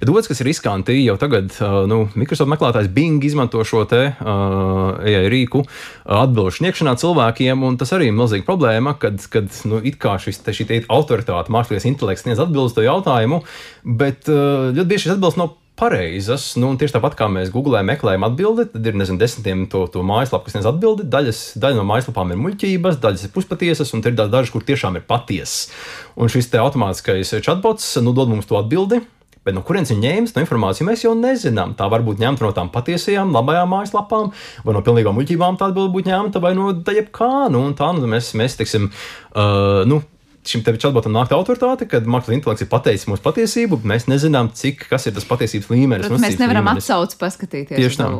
[0.00, 1.54] Bet otrs, kas ir riskanti, jau tagad
[1.88, 5.62] nu, Microsoft meklētājs Bing izmanto šo te uh, AI rīku
[6.02, 10.42] atbildžu sniegšanā cilvēkiem, un tas arī ir milzīga problēma, kad, kad nu, it kā šis,
[10.42, 13.42] te, šī autoritāte, mākslinieks intelekts sniedz atbildes to jautājumu jautājumu,
[13.84, 16.52] bet uh, ļoti bieži šis atbildes nav pareizas.
[16.60, 20.46] Nu, tieši tāpat kā mēs googlējam, meklējam atbildi, tad ir nezinu, desmitiem to, to mājaslapu,
[20.46, 21.08] kas sniedz atbildi.
[21.10, 25.08] Daļas, daļa no mājaslapām ir muļķības, daļas ir puspatiesas, un ir dažas, kur tiešām ir
[25.08, 25.72] patiesas.
[26.14, 29.02] Un šis automātiskais chatbots nu, dod mums to atbildi.
[29.42, 31.72] Bet no kurienes viņa ņēmas to informāciju, mēs jau nezinām.
[31.74, 34.28] Tā var būt ņemta no tām patiesajām, labajām mājaslapām,
[34.62, 37.48] vai no pilnīgām muļķībām tā būtu ņemta, vai no jebkā.
[37.50, 39.98] Nu, tā nu, mēs, mēs teiksim, uh, nu,
[40.46, 45.06] šim chatbotam nāk autoritāte, kad mākslinieks intelekts ir pateicis mūsu patiesību, mēs nezinām, cik tas
[45.06, 46.08] ir tas patiesības līmenis.
[46.08, 47.78] Protams, mēs nevaram atsaukt, paskatīties.
[47.78, 48.10] Tieši tā.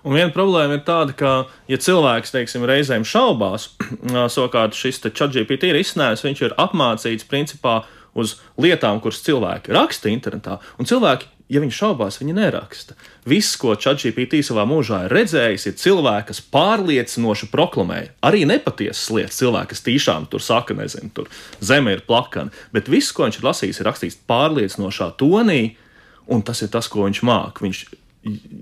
[0.00, 1.32] Un viena problēma ir tāda, ka,
[1.70, 3.70] ja cilvēks, teiksim, reizēm šaubās,
[4.34, 7.82] savukārt šis ChatGPT ir izsnēs, viņš ir apmācīts principā
[8.18, 12.96] uz lietām, kuras cilvēki raksta internetā, un cilvēki ja viņi šaubās, viņi neraksta.
[13.28, 18.00] Viss, ko ChatGPT savā mūžā ir redzējis, ir cilvēks, kas pārliecinoši proklamē.
[18.26, 22.54] Arī nepatiesas lietas, cilvēks, kas tiešām tur saka, nezinu, tur zeme ir plakana.
[22.74, 25.62] Bet viss, ko viņš ir lasījis, ir rakstīts pārliecinošā tonī,
[26.30, 27.66] un tas ir tas, ko viņš māca.
[27.66, 27.84] Viņš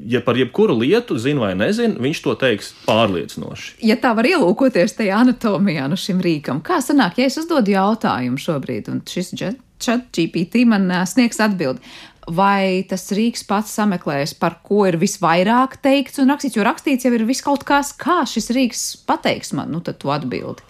[0.07, 3.79] ja par jebkuru lietu zina vai nezina, viņš to teiks pārliecinoši.
[3.87, 8.39] Ja tā var ielūkoties tajā anatomijā no šim rīkam, kā sanāk, ja es uzdodu jautājumu
[8.43, 9.35] šobrīd, un šis
[9.79, 11.83] chat GPT man sniegs atbildi,
[12.29, 17.15] vai tas rīks pats sameklēs, par ko ir visvairāk teikts un rakstīts, jo rakstīts jau
[17.17, 20.65] ir viss kaut kas, kā šis rīks pateiks man, nu tad tu atbildi.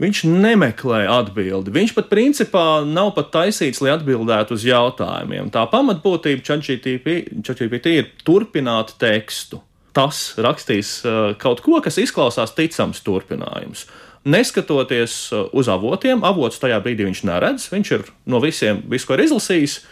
[0.00, 1.72] Viņš nemeklē atbildi.
[1.74, 5.50] Viņš pat principā nav pat taisīts, lai atbildētu uz jautājumiem.
[5.52, 9.60] Tā pamatbūtība ChatGPT ir turpināt tekstu.
[9.92, 13.84] Tas rakstīs uh, kaut ko, kas izklausās ticams turpinājums.
[14.24, 17.68] Neskatoties uh, uz avotiem, avots tajā brīdī viņš neredz.
[17.74, 19.82] Viņš ir no visiem, visu, ko ir izlasījis,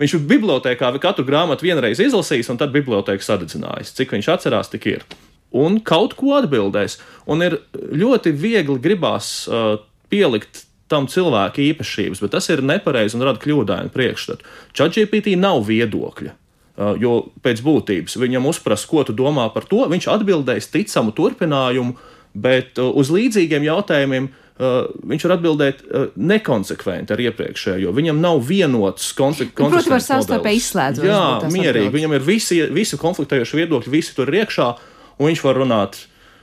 [0.00, 3.92] Viņš ir bibliotekā katru grāmatu vienreiz izlasījis, un tad biblioteka sadedzinājis.
[3.98, 5.04] Cik viņš atcerās, tik ir.
[5.52, 6.96] Un kaut ko atbildēs.
[7.28, 9.76] Un ir ļoti viegli gribās uh,
[10.12, 14.46] pielikt tam cilvēku īpašības, bet tas ir nepareizi un rada kļūdainu priekšstatu.
[14.74, 16.32] ChatGPT nav viedokļa.
[16.80, 21.98] Uh, jo pēc būtības viņam uzprast, ko tu domā par to, viņš atbildēs ticamu turpinājumu,
[22.32, 24.30] bet uh, uz līdzīgiem jautājumiem
[24.60, 27.94] viņš var atbildēt uh, nekonsekventi ar iepriekšējo.
[27.96, 29.10] Viņam nav vienots.
[29.16, 31.06] Nu, protams, var savstarpēji izslēdzot.
[31.08, 31.88] Jā, mierīgi.
[31.88, 31.96] Atbildes.
[31.96, 34.70] Viņam ir visi, visi konfliktējoši viedokļi, visi tur ir iekšā,
[35.18, 36.00] un viņš var runāt,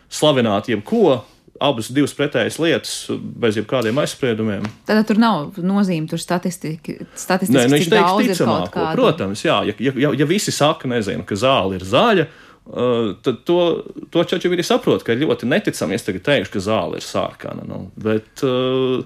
[0.09, 1.19] slavināt jebko.
[1.57, 2.91] Abas divas pretējas lietas,
[3.41, 4.65] bez jebkādiem aizspriedumiem.
[4.85, 6.99] Tad tur nav nozīme, tur statistika.
[7.17, 8.83] statistika Nē, nu, viņš teiks ticamāko.
[8.93, 12.27] Protams, jā, ja, ja, ja visi saka, nezinu, ka zāle ir zaļa,
[13.23, 13.59] tad to,
[14.11, 17.63] to čaču arī saprot, ka ir ļoti neticami, es tagad teikšu, ka zāle ir sārkana.
[17.67, 19.05] Nu, bet, uh,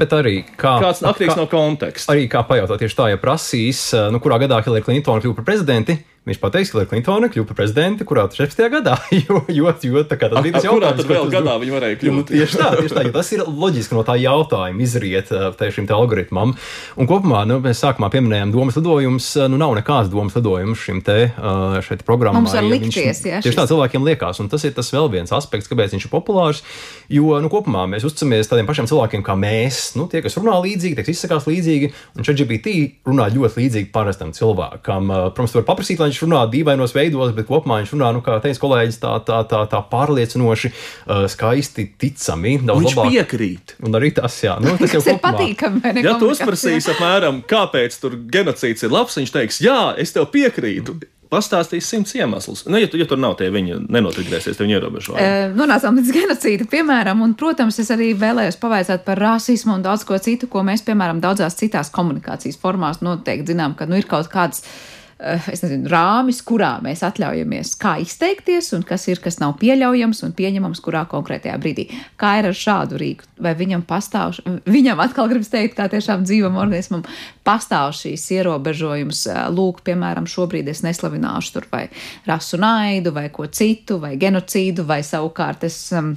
[0.00, 2.16] bet arī kā, kāds atkarīgs kā, no konteksta.
[2.16, 5.48] Arī kā pajautāt tieši tā, ja prasīs, uh, nu, kurā gadā Hillary Clinton kļuva par
[5.52, 8.58] prezidenti, Viņš pateiks, ka Klintona kļuva par prezidenti, kurā 16.
[8.72, 8.96] gadā,
[9.28, 11.04] jo, jo, jo tā kā tas bija tas Kurā jautājums.
[11.04, 12.32] tad vēl gadā viņi varēja Nu, kļūt?
[12.32, 15.86] tieši tā, tieši tā, jo tas ir loģiski no tā jautājuma izriet uh, te šim
[15.86, 16.56] te algoritmam.
[16.98, 20.98] Un kopumā, nu, mēs sākumā pieminējām domas lidojumus, uh, nu, nav nekāds domas lidojums šim
[21.06, 22.42] te, uh, šeit programmai.
[22.42, 25.30] Mums var ja likties, jā, Tieši tā cilvēkiem liekas, un tas ir tas vēl viens
[25.38, 26.64] aspekts, kāpēc viņš ir populārs,
[27.06, 30.98] jo, nu, kopumā mēs uzticamies tādiem pašiem cilvēkiem kā mēs, nu, tie, kas runā līdzīgi,
[30.98, 35.14] tie, kas izsakās līdzīgi, un ChatGPT runā ļoti līdzīgi parastam cilvēkam.
[35.30, 38.62] Protams, var paprasīt, lai viņš runā dīvainos veidos, bet kopumā viņš runā, nu, kā teica
[38.62, 42.56] kolēģis, tā, tā, tā, tā pārliecinoši, uh, skaisti, ticami.
[42.62, 43.10] Viņš labāk.
[43.12, 43.76] piekrīt.
[43.84, 45.34] Un arī tas, jā, nu, tas jau Tas ir kopumā.
[45.34, 46.04] patīkami.
[46.06, 50.96] Ja tu uzprasīsi apmēram, kāpēc tur genocīds ir labs, viņš teiks, jā, es tev piekrītu.
[51.26, 52.60] Pastāstīs simts iemeslus.
[52.70, 55.18] Nu, ja, tu, ja tur nav tie viņi nenotigrēsies, tev ierobežojumi.
[55.18, 60.04] Eh, Nonācām līdz genocīda, piemēram, un, protams, es arī vēlējos pavaicāt par rasismu un daudz
[60.06, 64.30] ko citu, ko mēs, piemēram, daudzās citās komunikācijas formās noteikti zinām, ka nu, ir kaut
[64.30, 64.62] kāds.
[64.62, 70.34] Es nezinu, rāmis, kurā mēs atļaujamies, kā izteikties, un kas ir, kas nav pieļaujams un
[70.36, 71.86] pieņemams, kurā konkrētajā brīdī.
[72.20, 73.28] Kā ir ar šādu rīku?
[73.40, 74.36] Vai viņam pastāv,
[74.68, 77.06] viņam atkal gribas teikt, kā tiešām dzīvam organismam
[77.46, 79.24] pastāv šīs ierobežojums.
[79.32, 81.86] Eh, Lūk, piemēram, šobrīd es neslavināšu tur vai
[82.28, 85.80] rasu naidu, vai ko citu, vai genocīdu, vai savukārt es.
[85.96, 86.16] Um,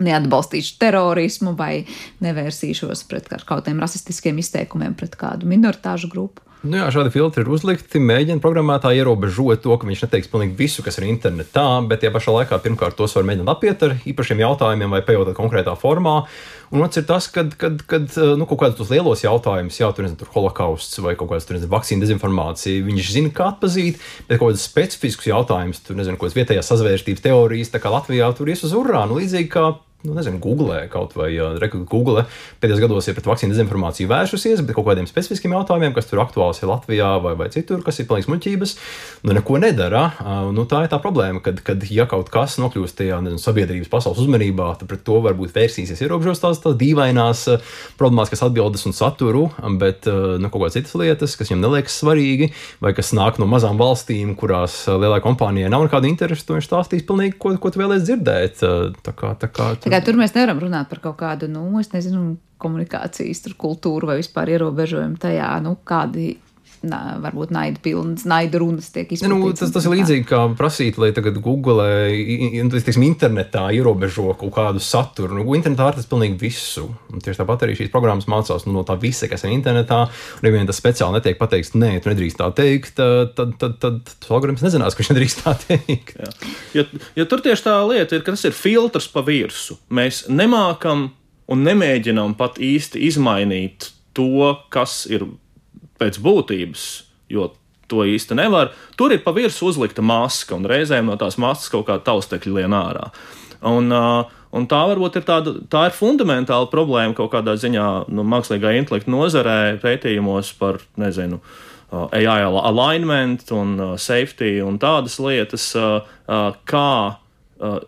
[0.00, 1.82] Neatbalstīšu terorismu vai
[2.24, 6.40] nevērsīšos pret kaut kādiem rasistiskiem izteikumiem pret kādu minoritāšu grupu.
[6.60, 8.02] Nu jā, šādi filtri ir uzlikti.
[8.04, 12.34] Mēģina programmētāji ierobežot to, ka viņš neteiks pilnīgi visu, kas ir internetā, bet tie pašā
[12.34, 16.18] laikā pirmkārt tos var mēģināt apiet ar īpašiem jautājumiem vai pajautāt konkrētā formā.
[16.70, 20.04] Un otrs ir tas, ka kad, kad, nu, kaut kādus tos lielos jautājumus, jā, tur
[20.04, 24.68] nezinu, tur holokausts vai kaut nezinu, vakcīna dezinformācija, viņš zina, kā atpazīt, bet kaut kādus
[24.68, 29.06] specifiskus jautājumus, tur nezinu, ko vietējās sazvērstības teorijas, tā kā Latvijā tur ies uz urā,
[29.08, 29.70] nu līdzīgi kā
[30.02, 32.24] nu, nezinu, Google kaut vai uh, Google
[32.60, 36.62] pēdējos gados ir pret vakcīnu dezinformāciju vēršusies, bet kaut kādiem specifiskiem jautājumiem, kas tur aktuāls
[36.62, 38.74] ir Latvijā vai, vai citur, kas ir pilnīgs muļķības,
[39.28, 40.04] nu neko nedara.
[40.16, 43.92] Uh, nu, tā ir tā problēma, kad, kad ja kaut kas nokļūst tajā nezinu, sabiedrības
[43.92, 48.96] pasaules uzmanībā, tad pret to varbūt vērsīsies ierobežos tās, tās dīvainās uh, problemātiskas atbildes un
[48.96, 53.36] saturu, bet uh, nu, kaut kādas citas lietas, kas viņam neliekas svarīgi, vai kas nāk
[53.42, 57.72] no mazām valstīm, kurās lielai kompānijai nav nekāda interesa, to viņš stāstīs pilnīgi, ko, ko
[57.72, 58.64] tu vēlēsies dzirdēt.
[58.64, 61.64] Uh, tā kā, tā kā, Tā kā tur mēs nevaram runāt par kaut kādu, nu,
[61.80, 66.34] es nezinu, komunikācijas kultūru vai vispār ierobežojumu tajā, nu, kādi.
[66.80, 69.42] Nā, varbūt naida pilnas, naida runas tiek Ne, izpildītas.
[69.42, 74.54] Nu, tas, tas ir līdzīgi kā prasīt, lai tagad Google, nu, teiksim, internetā ierobežo kaut
[74.56, 75.36] kādu saturu.
[75.36, 76.86] Nu, internetā ir tas pilnīgi visu.
[77.12, 80.06] Un tieši tāpat arī šīs programmas mācās nu, no tā visa, kas ir internetā.
[80.38, 83.76] Un, ja vien tas speciāli netiek pateikts, nē, tu nedrīkst tā teikt, tad, tad, tad,
[83.84, 86.16] tad algoritms nezinās, ka viņš nedrīkst tā teikt.
[86.16, 86.32] Jā.
[86.80, 86.88] Jo,
[87.20, 89.76] jo tur tieši tā lieta ir, ka tas ir filtrs pa virsmu.
[90.00, 91.10] Mēs nemākam
[91.50, 95.26] un nemēģinām pat īsti izmainīt to, kas ir
[96.00, 96.88] pēc būtības,
[97.32, 97.52] jo
[97.90, 98.72] to īsti nevar.
[98.98, 102.76] Tur ir pa virsmu uzlikta maska, un reizēm no tās maskas kaut kāda taustekļa lien
[102.76, 103.10] ārā.
[103.66, 108.24] Un, uh, Un tā varbūt ir tāda tā ir fundamentāla problēma kaut kādā ziņā nu,
[108.26, 115.68] mākslīgā intelekta nozarē, pētījumos par, nezinu, uh, AI alignment un uh, safety un tādas lietas,
[115.78, 116.90] uh, uh, kā,
[117.62, 117.78] uh,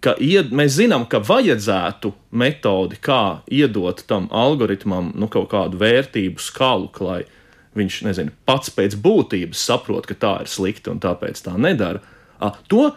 [0.00, 6.40] ka ied, mēs zinām, ka vajadzētu metodi, kā iedot tam algoritmam nu, kaut kādu vērtību
[6.40, 7.22] skalu, lai
[7.76, 12.02] viņš nezinu, pats pēc būtības saprot, ka tā ir slikti un tāpēc tā nedara.
[12.72, 12.90] To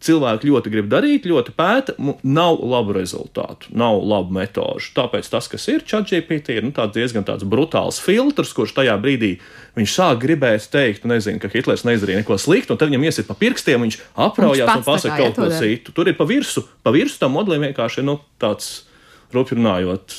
[0.00, 4.94] cilvēki ļoti grib darīt, ļoti pēta, nav labu rezultātu, nav labu metožu.
[4.96, 9.34] Tāpēc tas, kas ir ChatGPT, ir nu, tāds diezgan tāds brutāls filtrs, kurš tajā brīdī
[9.76, 13.28] viņš sāk gribēt teikt, nu, nezinu, ka Hitlers neizdarīja neko sliktu, un tad viņam iesit
[13.28, 15.96] pa pirkstiem, viņš apraujās un pats tā pasaka kā, jā, kaut ko citu.
[15.96, 18.72] Tur ir pa virsu, pa virsu tam modelim vienkārši nu, tāds
[19.36, 20.16] rupji runājot.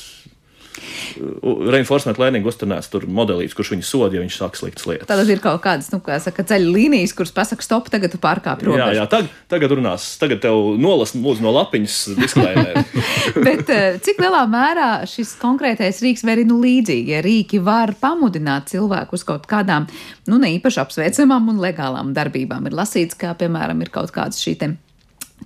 [1.72, 5.08] Reinforcement learning uzturnēts tur modelīts, kurš viņu soda, ja viņš sāk sliktas lietas.
[5.10, 8.62] Tad ir kaut kādas, nu, kā saka, ceļa līnijas, kuras pasaka, stop, tagad tu pārkāp
[8.64, 8.98] Jā, robežu.
[8.98, 12.84] jā tagad, tagad runās, tagad tev nolas lūdzu no lapiņas disklēmē.
[13.46, 18.72] Bet eh, cik lielā mērā šis konkrētais rīks, vai arī nu, līdzīgie rīki, var pamudināt
[18.72, 19.88] cilvēku uz kaut kādām,
[20.30, 22.68] nu, ne īpaši apsveicamām un legālām darbībām?
[22.70, 24.72] Ir lasīts, ka, piemēram, ir kaut kāds šī te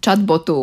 [0.04, 0.56] chatbotu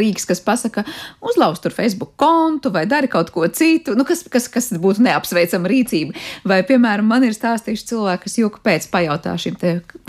[0.00, 0.84] rīks, kas pasaka,
[1.24, 5.70] uzlauž tur Facebook kontu vai dari kaut ko citu, nu, kas, kas, kas būtu neapsveicama
[5.70, 6.16] rīcība.
[6.48, 9.58] Vai, piemēram, man ir stāstījuši cilvēki, kas joku pēc pajautā šim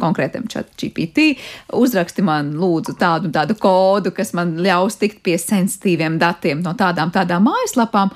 [0.02, 1.36] konkrētam chat GPT,
[1.78, 7.14] uzraksti man lūdzu tādu tādu kodu, kas man ļaus tikt pie sensitīviem datiem no tādām
[7.14, 8.14] tādām mājaslapām.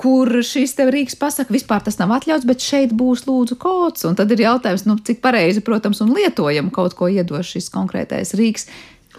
[0.00, 4.06] Kur šis te rīks pasaka, vispār tas nav atļauts, bet šeit būs lūdzu kods.
[4.08, 8.32] Un tad ir jautājums, nu, cik pareizi, protams, un lietojam kaut ko iedos šis konkrētais
[8.38, 8.64] rīks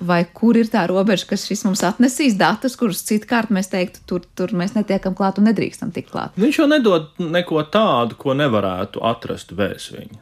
[0.01, 4.25] Vai kur ir tā robeža, kas šis mums atnesīs datus, kurus citkārt mēs teiktu, tur,
[4.37, 6.33] tur mēs netiekam klāt un nedrīkstam tikt klāt?
[6.41, 10.17] Viņš jau nedod neko tādu, ko nevarētu atrast bez viņa.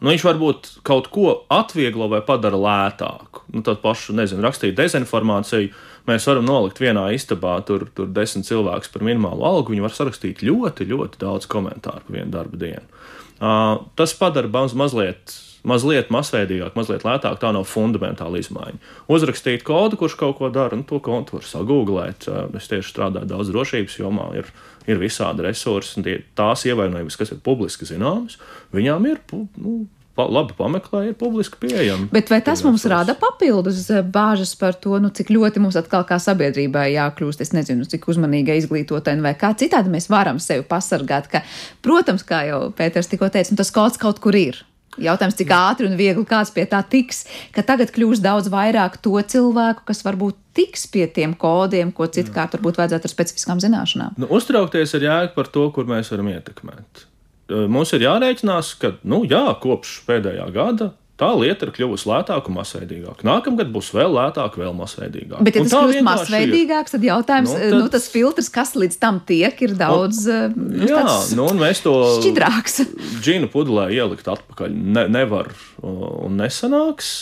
[0.00, 3.44] Nu, viņš varbūt kaut ko atvieglo vai padara lētāku.
[3.54, 5.70] Nu, Tādu pašu, nezinu, rakstīt dezinformāciju.
[6.08, 9.74] Mēs varam nolikt vienā istabā, tur, tur desmit cilvēkus par minimālu algu.
[9.74, 13.02] Viņi var sarakstīt ļoti, ļoti daudz komentāru par vienu darba dienu.
[13.40, 18.80] Uh, tas padara maz, mazliet mazliet masveidīgāk, mazliet lētāk, tā nav fundamentāla izmaiņa.
[19.12, 22.28] Uzrakstīt kodu, kurš kaut ko dara, nu, to kontu var sagūglēt.
[22.56, 24.50] Es tieši strādāju daudz drošības jomā, ir,
[24.90, 28.38] ir visādi resursi, un tie, tās ievainojums, kas ir publiski zināmas,
[28.76, 29.22] viņām ir.
[29.60, 29.82] Nu,
[30.28, 32.08] labi pameklē, ir publiski pieejami.
[32.12, 36.20] Bet vai tas mums rada papildus bāžas par to, nu, cik ļoti mums atkal kā
[36.22, 41.44] sabiedrībai jākļūst, es nezinu, cik uzmanīgai izglītotai, vai kā citādi mēs varam sevi pasargāt, ka,
[41.84, 44.64] protams, kā jau Pēters tikko teica, nu, tas kaut kaut kur ir.
[44.98, 47.22] Jautājums, cik ātri un viegli kāds pie tā tiks,
[47.54, 52.56] ka tagad kļūs daudz vairāk to cilvēku, kas varbūt tiks pie tiem kodiem, ko citkārt
[52.58, 54.18] varbūt vajadzētu ar specifiskām zināšanām.
[54.18, 57.06] Nu, uztraukties ir jēga par to, kur mēs varam ietekmēt.
[57.50, 62.56] Mums ir jārēķinās, ka, nu, jā, kopš pēdējā gada Tā lieta ir kļuvusi lētāka un
[62.56, 63.26] masveidīgāka.
[63.28, 65.44] Nākamgad būs vēl lētāka, vēl masveidīgāka.
[65.44, 67.74] Bet, ja tas kļūst masveidīgāks, tad jautājums, nu, tad...
[67.76, 71.02] Nu, tas filtrs, kas līdz tam tiek, ir daudz un, nu, jā,
[71.36, 71.92] nu, un mēs to
[72.22, 72.80] šķidrāks.
[73.24, 75.52] Džinu pudelē ielikt atpakaļ ne, nevar
[75.84, 77.12] un nesanāks,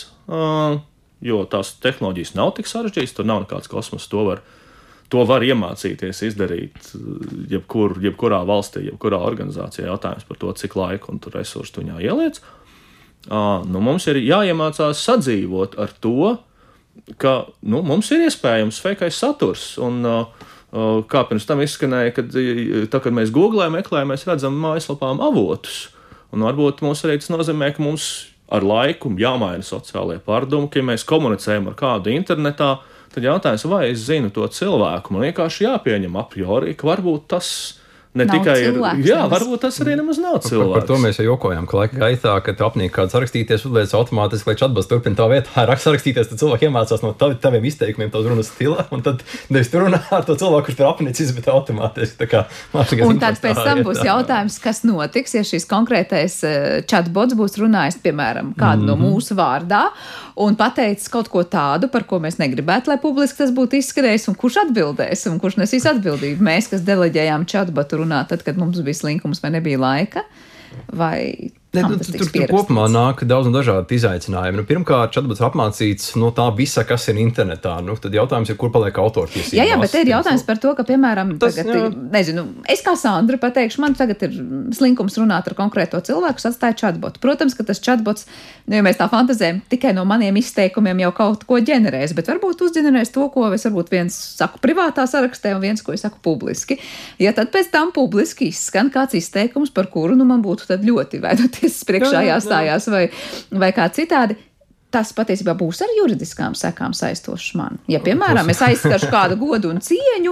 [1.27, 4.45] jo tās tehnoloģijas nav tik sarežģītas, tur nav nekāds kosmos, to var.
[5.09, 6.91] To var iemācīties izdarīt
[7.49, 9.87] jebkur, jebkurā valstī, jebkurā organizācijā.
[9.89, 12.37] Jautājums par to, cik laika un resursu viņā ieliec.
[13.29, 16.35] Uh, nu, mums ir jāiemācās sadzīvot ar to,
[17.19, 19.71] ka nu, mums ir iespējams fejkais saturs.
[19.81, 20.05] Un,
[21.09, 22.35] kā pirms tam izskanēja, kad,
[22.93, 25.87] tā, kad mēs googlējam, meklējam, mēs redzam mājaslapām avotus.
[26.29, 30.85] Un varbūt mums arī tas nozīmē, ka mums ar laiku jāmaina sociālajie pārdomi, ka ja
[30.85, 32.75] mēs komunicējam ar kādu internetā.
[33.19, 37.49] Tad jautājums, vai es zinu to cilvēku, man vienkārši jāpieņem a priori, ka varbūt tas
[38.19, 38.79] Ne nav tikai ir.
[39.07, 40.73] Jā, varbūt tas arī nemaz nav cilvēks.
[40.73, 43.93] Par, par to mēs jau jokojam, ka laika gaitā, kad tu apnīk kāds rakstīties, uzliec
[43.95, 48.11] automātiski, lai atbalstu turpina tā vietā, raksts rakstīties, tad cilvēki iemācās no tavi, taviem izteikumiem,
[48.13, 51.49] tavas runas stila, un tad nevis tur runā ar to cilvēku, kurš tur apnicis, bet
[51.53, 52.19] automātiski.
[52.19, 52.43] Tā kā,
[53.07, 56.39] un tad pēc tam būs jautājums, kas notiks, ja šis konkrētais
[56.89, 58.89] chatbots būs runājis, piemēram, kādu mm -hmm.
[58.89, 59.05] no mhm.
[59.05, 59.83] mūsu vārdā,
[60.39, 64.35] un pateicis kaut ko tādu, par ko mēs negribētu, lai publiski tas būtu izskanējis, un
[64.39, 66.43] kurš atbildēs, un kurš nesīs atbildību.
[66.43, 70.25] Mēs, kas deleģējām chatbotu runāt, tad, kad mums bija slinkums vai nebija laika,
[70.91, 74.57] vai Ne, nu, tur, tur kopumā nāk daudz un dažādi izaicinājumi.
[74.57, 77.75] Nu, pirmkārt, chatbots ir apmācīts no tā visa, kas ir internetā.
[77.85, 79.53] Nu, tad jautājums ir, kur paliek autortiesības.
[79.53, 81.91] Jā, jā, bet te ir jautājums par to, ka, piemēram, Tas, tagad, jā.
[82.15, 84.33] nezinu, es kā Sandra pateikšu, man tagad ir
[84.73, 87.21] slinkums runāt ar konkrēto cilvēku, atstāja chatbotu.
[87.21, 88.25] Protams, ka tas chatbots,
[88.65, 92.65] nu, ja mēs tā fantazējam, tikai no maniem izteikumiem jau kaut ko ģenerēs, bet varbūt
[92.65, 96.81] uzģenerēs to, ko es varbūt viens saku privātā sarakstē un viens, ko es saku publiski.
[97.21, 101.58] Ja tad pēc tam publiski izskan kāds izteikums, par kuru nu, man būtu ļoti vērtīgi
[101.59, 103.05] tiesas priekšā jāstājās vai,
[103.51, 104.37] vai kā citādi.
[104.89, 107.75] Tas patiesībā būs ar juridiskām sekām saistošs man.
[107.91, 110.31] Ja, piemēram, es aizskaršu kādu godu un cieņu,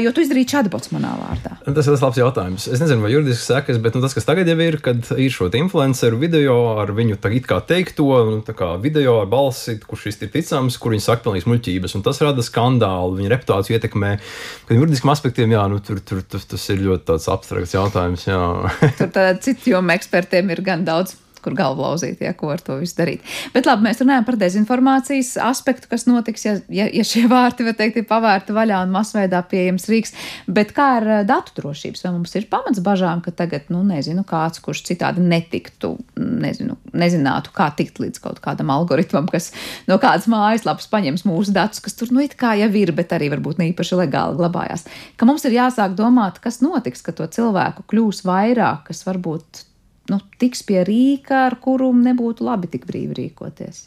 [0.00, 1.58] jo tu izdarīji čatbots manā vārdā.
[1.66, 2.68] Tas ir tas labs jautājums.
[2.72, 5.50] Es nezinu, vai juridiski sekas, bet nu, tas, kas tagad jau ir, kad ir šo
[5.60, 10.96] influenceru video ar viņu kā teikto, nu, kā video ar balsi, kurš ir ticams, kur
[10.96, 14.16] viņi saka pilnīgas muļķības, un tas rada skandālu, viņa reputāciju ietekmē.
[14.70, 18.24] Kad juridiskiem aspektiem, jā, nu, tur, tur, tur tas ir ļoti abstrakts jautājums.
[19.04, 22.98] tur citu jomu ekspertiem ir gan daudz kur galvu lauzīt, ja ko ar to visu
[22.98, 23.24] darīt.
[23.54, 27.76] Bet labi, mēs runājam par dezinformācijas aspektu, kas notiks, ja, ja, ja šie vārti, var
[27.78, 30.14] teikt, ir pavērti vaļā un masveidā pieejams rīks.
[30.50, 32.04] Bet kā ar eh, datu drošības?
[32.04, 37.54] Vai mums ir pamats bažām, ka tagad, nu, nezinu, kāds, kurš citādi netiktu, nezinu, nezinātu,
[37.56, 39.50] kā tikt līdz kaut kādam algoritmam, kas
[39.88, 43.30] no kādas mājaslapas paņems mūsu datus, kas tur, nu, it kā jau ir, bet arī
[43.32, 44.84] varbūt ne īpaši legāli glabājās.
[45.16, 49.67] Ka mums ir jāsāk domāt, kas notiks, ka to cilvēku kļūs vairāk, kas varbūt
[50.12, 53.86] nu, tiks pie rīka, ar kuru nebūtu labi tik brīvi rīkoties.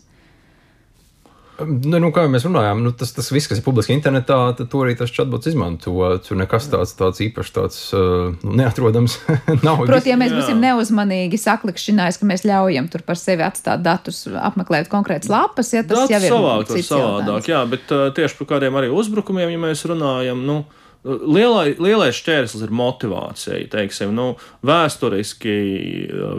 [1.62, 4.82] Nu, nu, kā jau mēs runājām, nu, tas, tas viss, kas ir publiski internetā, to
[4.82, 5.94] arī tas chatbots izmanto.
[6.26, 9.18] Tur nekas tāds, tāds īpašs, tāds uh, nu, neatrodams
[9.66, 9.84] nav.
[9.84, 14.90] Protams, ja mēs būsim neuzmanīgi saklikšķinājis, ka mēs ļaujam tur par sevi atstāt datus, apmeklēt
[14.92, 16.86] konkrētas lapas, ja tas Dats jau ir savādāk.
[16.88, 20.64] savādāk jā, bet uh, tieši par kādiem arī uzbrukumiem, ja mēs runājam, nu,
[21.02, 23.64] Lielai, lielais šķērslis ir motivācija.
[23.74, 24.36] Teiksim, nu,
[24.70, 25.54] vēsturiski,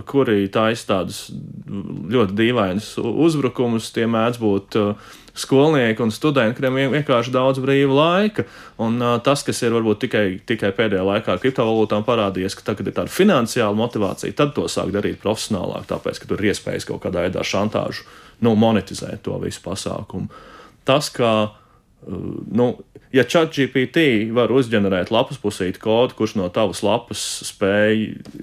[0.06, 1.24] kuri taisa tādus
[2.12, 8.44] ļoti dīvainus uzbrukumus, tie mēdz būt uh, skolnieki un studenti, kuriem vienkārši daudz brīva laika.
[8.86, 12.92] Un uh, tas, kas ir varbūt tikai, tikai pēdējā laikā ar kriptovalūtām parādījies, ka tagad
[12.92, 17.02] ir tāda finansiāla motivācija, tad to sāk darīt profesionālāk, tāpēc, ka tur ir iespējas kaut
[17.02, 18.06] kādā veidā šantāžu,
[18.46, 20.30] nu, monetizēt to visu pasākumu.
[20.86, 21.32] Tas, ka
[22.07, 22.66] nu,
[23.14, 28.03] ja ChatGPT var uzģenerēt lapas pusīti kodu, kurš no tavas lapas spēj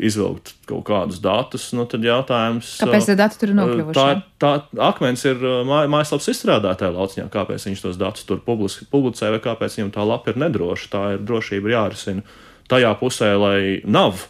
[0.09, 2.75] izvilkt kaut kādus datus, nu, tad jautājums.
[2.79, 3.99] Kāpēc tie dati tur ir nokļuvuši?
[3.99, 4.07] Tā,
[4.39, 4.53] tā
[4.89, 10.07] akmens ir mājaslapas izstrādātāja lauciņā, kāpēc viņš tos datus tur publicē, vai kāpēc viņam tā
[10.07, 10.91] lapa ir nedroša.
[10.93, 12.27] Tā ir drošība jārisina
[12.69, 14.27] tajā pusē, lai nav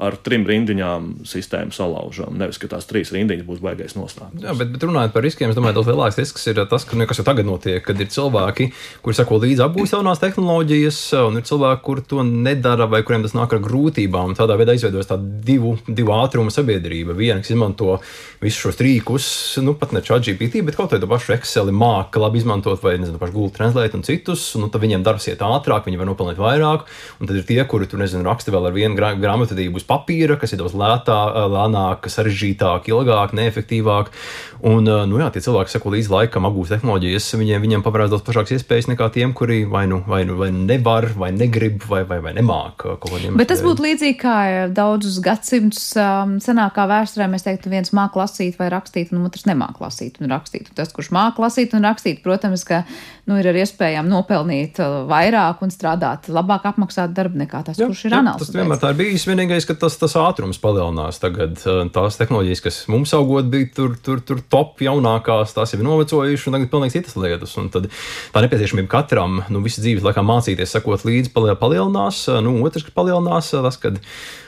[0.00, 2.32] ar trim rindiņām sistēmu salaužam.
[2.40, 4.40] Nevis, ka tās trīs rindiņas būs baigais noslēgums.
[4.40, 7.04] Jā, bet, bet runājot par riskiem, es domāju, ka lielāks risks ir tas, ka, nu,
[7.08, 8.70] kas jau tagad notiek, kad ir cilvēki,
[9.04, 13.36] kuri sako līdzi apgūst jaunās tehnoloģijas, un ir cilvēki, kuri to nedara vai kuriem tas
[13.36, 14.32] nāk ar grūtībām.
[14.38, 17.16] Tādā veidā izveidojas tāda divu, divu ātrumu sabiedrība.
[17.18, 17.98] Viena, kas izmanto
[18.40, 19.28] visus šos rīkus,
[19.62, 23.36] nu pat ne ChatGPT, bet kaut kādu pašu Excel māku labi izmantot vai, nezinu, pašu
[23.36, 26.88] Google Translate un citus, un nu, tad viņiem darbs iet ātrāk, viņi var nopelnīt vairāk,
[27.20, 30.54] un tad ir tie, kuri tur, nezinu, raksta vēl ar vienu grāmatvedību uz papīra, kas
[30.54, 31.18] ir daudz lētā,
[31.52, 34.14] lēnāk, sarežģītāk, ilgāk, neefektīvāk.
[34.62, 38.54] Un, nu, jā, tie cilvēki seko līdz laikam, apgūst tehnoloģijas, viņiem, viņiem pavarās daudz plašākas
[38.60, 42.34] iespējas nekā tiem, kuri vai nu, vai nu vai nevar, vai negrib, vai, vai, vai
[42.36, 43.38] nemāk kaut ko ņemt.
[43.40, 44.36] Bet tas būtu līdzīgi kā
[44.70, 49.82] daudzus gadsimtus um, senākā vēsturē mēs teiktu, viens māk lasīt vai rakstīt, un otrs nemāk
[49.82, 50.70] lasīt un rakstīt.
[50.70, 52.84] Un tas, kurš māk lasīt un rakstīt, protams, ka
[53.26, 54.78] nu, ir ar iespējām nopelnīt
[55.10, 58.52] vairāk un strādāt labāk apmaksāt darbu nekā tas, jā, kurš ir analīzējis.
[58.52, 59.26] Tas vienmēr tā ir bijis.
[59.30, 61.18] Vienīgais, ka tas, tas ātrums palielinās.
[61.22, 61.58] Tagad
[61.94, 66.46] tās tehnoloģijas, kas mums augot bija tur, tur, tur top jaunākās, tās jau ir novecojušas,
[66.48, 67.56] un tagad pilnīgi citas lietas.
[67.60, 67.88] Un tad
[68.34, 72.24] tā nepieciešamība katram, nu, visu dzīves laikā mācīties, sekot līdzi, palielinās.
[72.44, 73.98] Nu, otrs, ka palielinās tas, kad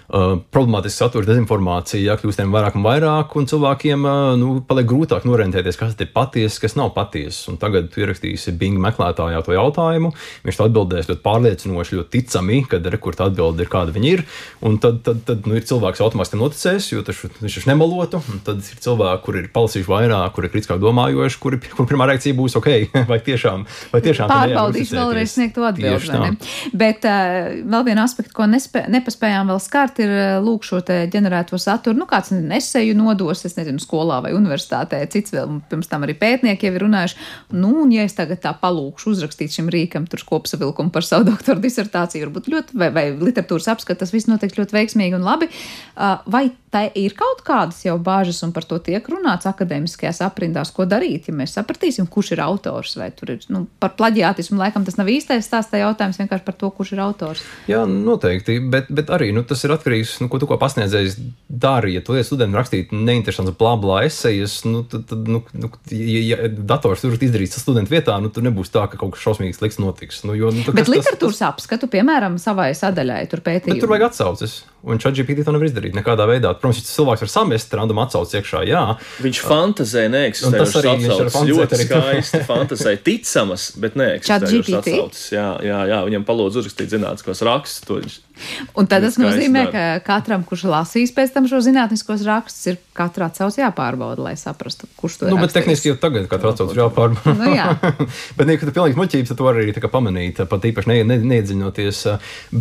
[0.05, 5.25] Uh, problemātisks saturs, dezinformācija kļūst ar vairāk un vairāk, un cilvēkiem uh, nu, paliek grūtāk
[5.25, 7.47] norientēties, kas ir patiesa, kas nav patiesa.
[7.49, 10.11] Un tagad tu ierakstīsi Bing meklētājā to jautājumu,
[10.45, 14.25] viņš atbildēs ļoti pārliecinoši, ļoti ticami, kad rekurta atbilde ir kāda viņa ir.
[14.69, 18.21] Un tad, tad, tad nu, ir cilvēks automātiski noticēs, jo tas, viņš ir nemalotu.
[18.45, 22.37] Tad ir cilvēki, kur ir palasījuši vairāk, kur ir kritiskāk domājoši, kur, kur pirmā reakcija
[22.37, 22.71] būs ok,
[23.11, 26.37] vai tiešām, vai tiešām pārbaudīs vēlreiz sniegt to atbildi.
[26.77, 30.81] Bet uh, vēl viena aspekta, ko nespē, nepaspējām vēl skart pirmkārt ir eh, lūk šo
[30.83, 35.89] te ģenerēto saturu, nu kāds neseju nodos, es nezinu, skolā vai universitātē, cits vēl pirms
[35.89, 37.17] tam arī pētnieki jau ir runājuši.
[37.53, 41.61] Nu, un ja es tagad tā palūkšu uzrakstīt šim rīkam tur kopsavilkumu par savu doktora
[41.61, 45.51] disertāciju, varbūt ļoti, vai, vai literatūras apskatu, tas viss notiek ļoti veiksmīgi un labi.
[45.95, 50.87] Vai tai ir kaut kādas jau bāžas un par to tiek runāts akadēmiskajās aprindās, ko
[50.91, 54.99] darīt, ja mēs sapratīsim, kurš ir autors, vai tur ir, nu, par plaģiātismu laikam tas
[54.99, 57.45] nav īstais stāsts, tā jautājums vienkārši par to, kurš ir autors.
[57.71, 60.57] Jā, noteikti, bet, bet arī, nu, tas ir atkarīgs atkarīgs no nu, ko tu ko
[60.61, 61.19] pasniedzējis
[61.49, 61.95] dari.
[61.99, 66.23] Ja tu liec studentiem rakstīt neinteresants blā blā esejas, nu, tad, tad nu, nu, ja,
[66.25, 69.81] ja dators tur izdarīs studentu vietā, nu, tur nebūs tā, ka kaut kas šausmīgs liks
[69.83, 70.23] notiks.
[70.25, 73.83] Nu, jo, nu, Bet literatūras apskatu, piemēram, savai sadaļai tur pētījumā.
[73.83, 74.63] Tur vajag atsauces.
[74.85, 76.51] Un ChatGPT to nevar izdarīt nekādā veidā.
[76.59, 78.83] Protams, ja cilvēks var samest random atsauci iekšā, jā.
[79.25, 81.39] Viņš fantazē neeksistējušas atsauces.
[81.49, 85.25] Ļoti skaisti fantazē ticamas, bet neeksistējušas atsauces.
[85.33, 88.21] Jā, jā, jā, viņam palūdz uzrakstīt zinātniskos rakstus.
[88.75, 93.29] Un tad tas nozīmē, ka katram, kurš lasīs pēc tam šo zinātniskos rakstus, ir katra
[93.31, 95.35] atsauce jāpārbauda, lai saprastu, kurš to ir.
[95.35, 97.35] Nu, bet tehniski jau tagad katra atsauce ir jāpārbauda.
[97.39, 97.69] nu, jā.
[98.37, 102.03] bet, ja tu pilnīgi muļķības, tad to var arī pamanīt, pat īpaši ne, ne, neiedziļinoties.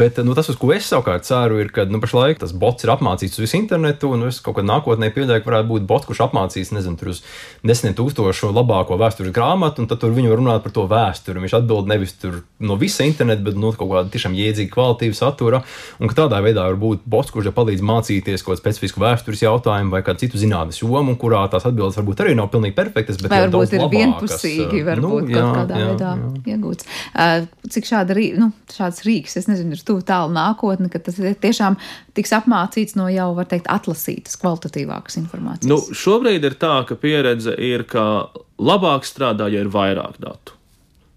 [0.04, 2.92] Bet nu, tas, uz ko es savukārt ceru, ir, ka nu, pašlaik tas bots ir
[2.94, 6.24] apmācīts uz visu internetu, un es kaut kādā nākotnē pieļauju, ka varētu būt bots, kurš
[6.28, 7.22] apmācīs, nezinu, tur uz
[7.66, 11.42] desmit tūkstošu labāko vēstures grāmatu, un tad tur viņi var runāt par to vēsturi.
[11.44, 12.16] Viņš atbild nevis
[12.64, 15.64] no visa interneta, bet no kaut kāda tiešām iedzīga kvalitīva satura,
[16.00, 19.94] un ka tādā veidā var būt bots, kurš palīdz mācīties kaut kādu specifisku vēstures jautājumu
[19.94, 23.44] vai kādu citu zinātnes jomu, kurā tās atbildes varbūt arī nav pilnīgi perfektas, bet vai
[23.48, 26.56] varbūt ir vienpusīgi, varbūt nu, jā, kaut kādā jā, veidā jā.
[26.56, 26.90] iegūts.
[27.14, 31.36] Uh, cik šāda nu, šāds rīks, es nezinu, ir tuvu tālu nākotni, ka tas ir
[31.40, 31.78] tiešām
[32.18, 35.70] tiks apmācīts no jau, var teikt, atlasītas, kvalitatīvākas informācijas?
[35.70, 38.30] Nu, šobrīd ir tā, ka pieredze ir, ka
[38.62, 40.58] labāk strādā, ja ir vairāk datu.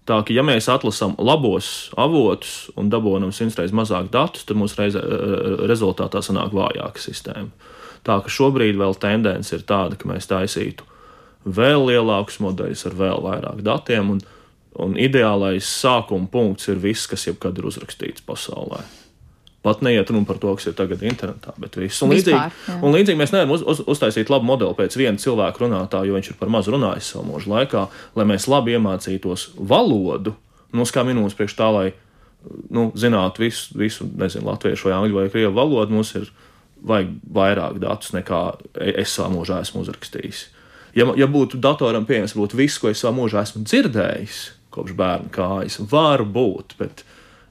[0.07, 5.01] Tā ka, ja mēs atlasām labos avotus un dabūjam simtreiz mazāk datus, tad mums reize,
[5.67, 7.73] rezultātā sanāk vājāka sistēma.
[8.07, 10.87] Tā ka šobrīd vēl tendence ir tāda, ka mēs taisītu
[11.43, 14.23] vēl lielākus modeļus ar vēl vairāk datiem, un,
[14.79, 18.79] un ideālais sākuma punkts ir viss, kas jebkad ir uzrakstīts pasaulē.
[19.67, 21.99] Pat neiet runa par to, kas ir tagad internetā, bet viss.
[22.05, 25.65] Un līdzīgi, Vispār, un līdzīgi mēs nevaram uz, uz, uztaisīt labu modeli pēc viena cilvēka
[25.65, 30.37] runātāja, jo viņš ir par maz runājis savu mūžu laikā, lai mēs labi iemācītos valodu,
[30.77, 31.87] noskā minūtes priekš tā, lai
[32.71, 36.29] nu, zināt visu, visu, nezinu, latviešu vai angļu vai krievu valodu, mums ir
[36.87, 38.41] vajag vairāk datus nekā
[38.93, 40.43] es savā mūžā esmu uzrakstījis.
[40.97, 44.39] Ja, ja būtu datoram pieejams, būtu viss, ko es savā mūžā esmu dzirdējis,
[44.73, 47.03] kopš bērna kājas, var būt, bet,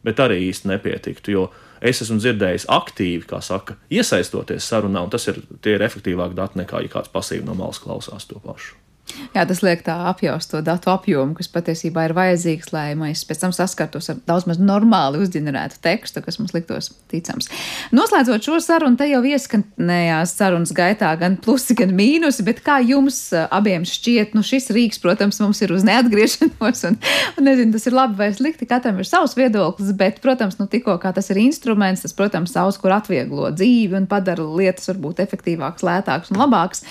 [0.06, 1.34] bet arī īsti nepietiktu.
[1.34, 1.46] Jo
[1.80, 6.82] es esmu dzirdējis aktīvi, kā saka, iesaistoties sarunā, un tas ir, ir efektīvāk dati nekā,
[6.86, 8.74] ja kāds pasīvi no malas klausās to pašu.
[9.06, 13.44] Jā, tas liek tā apjaust to datu apjomu, kas patiesībā ir vajadzīgs, lai mēs pēc
[13.44, 17.46] tam saskartos ar daudz maz normāli uzģenerētu tekstu, kas mums liktos ticams.
[17.94, 23.20] Noslēdzot šo sarunu, te jau ieskanējās sarunas gaitā gan plusi, gan mīnusi, bet kā jums
[23.46, 27.00] abiem šķiet, nu šis rīks, protams, mums ir uz neatgriešanos, un,
[27.38, 30.98] un nezinu, tas ir labi vai slikti, katram ir savs viedoklis, bet, protams, nu tikko
[31.02, 35.86] kā tas ir instruments, tas, protams, daudz kur atvieglo dzīvi un padara lietas varbūt efektīvākas,
[35.86, 36.82] lētākas un labākas.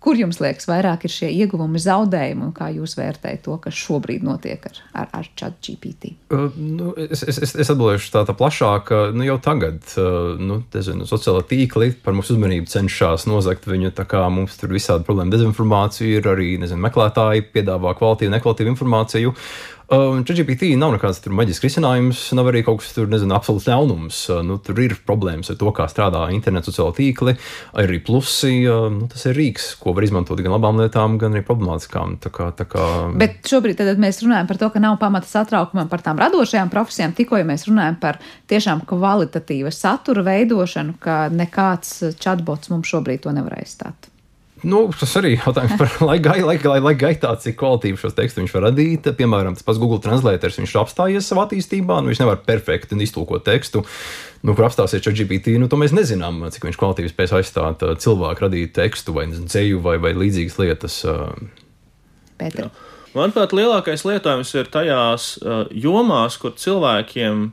[0.00, 4.22] Kur jums liekas, vairāk ir šie ieguvumi, zaudējumi, un kā jūs vērtējat to, kas šobrīd
[4.24, 6.14] notiek ar, ar, ar chat GPT?
[6.32, 11.04] Uh, nu, es, es, es, atbildēšu tā, tā plašāk, nu, jau tagad, uh, nu, nezinu,
[11.08, 13.92] sociālā tīkli par mūsu uzmanību cenšas nozagt viņu,
[14.32, 19.34] mums tur visādi problēma dezinformācija ir, arī, nezinu, meklētāji piedāvā kvalitīvu, nekvalitīvu informāciju.
[19.90, 24.18] Un ChatGPT nav nekāds maģisks risinājums, nav arī kaut kas tur, nezinu, absolūts ļaunums.
[24.46, 27.34] Nu, tur ir problēmas ar to, kā strādā internets, sociālā tīkli,
[27.82, 28.52] arī plusi.
[28.68, 32.20] Nu, tas ir rīks, ko var izmantot gan labām lietām, gan arī problemātiskām.
[32.22, 32.86] Tā kā, tā kā...
[33.18, 37.42] Bet šobrīd mēs runājam par to, ka nav pamata satraukumam par tām radošajām profesijām, tikko
[37.42, 38.22] ja mēs runājam par
[38.52, 44.09] tiešām kvalitatīva satura veidošanu, ka nekāds chatbots mums šobrīd to nevar aizstāt.
[44.66, 48.54] Nu, tas arī ir jautājums par laika, laika, laika, gaitā, cik kvalitīvi šos tekstus viņš
[48.56, 49.08] var radīt.
[49.16, 53.46] Piemēram, tas pats Google Translator, viņš ir apstājies savā attīstībā, nu, viņš nevar perfekti iztulkot
[53.46, 53.84] tekstu.
[54.44, 57.96] Nu, kur apstāsies ar GPT, nu, to mēs nezinām, cik viņš kvalitīvi spēs aizstāt uh,
[58.00, 61.00] cilvēku radītu tekstu vai dzēju vai, vai līdzīgas lietas.
[61.08, 61.32] Uh.
[62.40, 62.68] Pēter.
[63.16, 67.48] Manuprāt, lielākais lietojums ir tajās uh, jomās, kur cilvēkiem,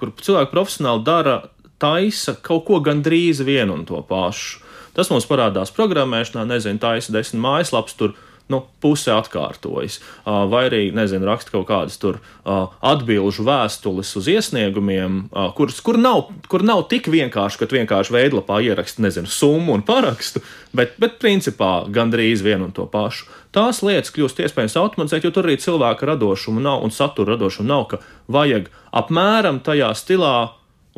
[0.00, 1.38] kur cilvēki profesionāli dara,
[1.80, 4.59] taisa kaut ko gandrīz vienu un to pašu.
[4.96, 8.18] Tas mums parādās programmēšanā, nezinu, taisa desmit mājaslapas tur.
[8.50, 15.20] Nu, puse atkārtojas, vai arī, nezinu, raksta kaut kādas tur atbildžu vēstules uz iesniegumiem,
[15.54, 20.42] kuras, kur, nav, kur nav tik vienkārši, ka vienkārši veidlapā ieraksta, nezinu, summu un parakstu,
[20.74, 23.28] bet, bet principā gandrīz vienu un to pašu.
[23.54, 27.86] Tās lietas kļūst iespējams automatizēt, jo tur arī cilvēka radošuma nav un satura radošuma nav,
[27.92, 30.34] ka vajag apmēram tajā stilā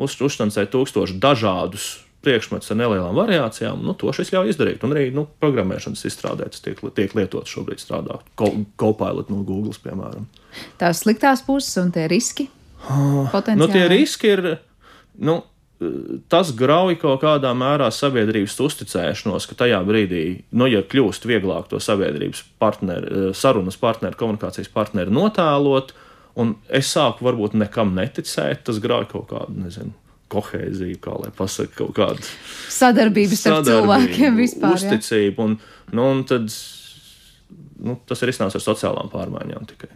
[0.01, 4.83] uz, uztancēt tūkstoši dažādus priekšmets ar nelielām variācijām, nu, to šis ļauj izdarīt.
[4.87, 8.25] Un arī nu, programmēšanas izstrādētas tiek, tiek lietotas šobrīd strādāt.
[8.79, 10.27] Copilot no Google, piemēram.
[10.81, 12.49] Tās sliktās puses un tie riski?
[12.91, 14.47] Oh, nu, tie riski ir.
[15.23, 15.41] Nu,
[16.31, 20.23] tas grauj kaut kādā mērā sabiedrības uzticēšanos, ka tajā brīdī,
[20.55, 25.93] nu, ja kļūst vieglāk to sabiedrības partneri, sarunas partneri, komunikācijas partneri notēlot,
[26.39, 29.93] un es sāku varbūt nekam neticēt, tas grauj kaut kādu, nezinu,
[30.33, 32.31] kohēziju, kā lai pasakā, kaut kādu
[32.73, 34.77] sadarbības ar cilvēkiem vispār.
[34.79, 35.59] Uzticību, un,
[35.93, 36.49] nu, un tad
[37.83, 39.93] nu, tas ir iznācis ar sociālām pārmaiņām tikai.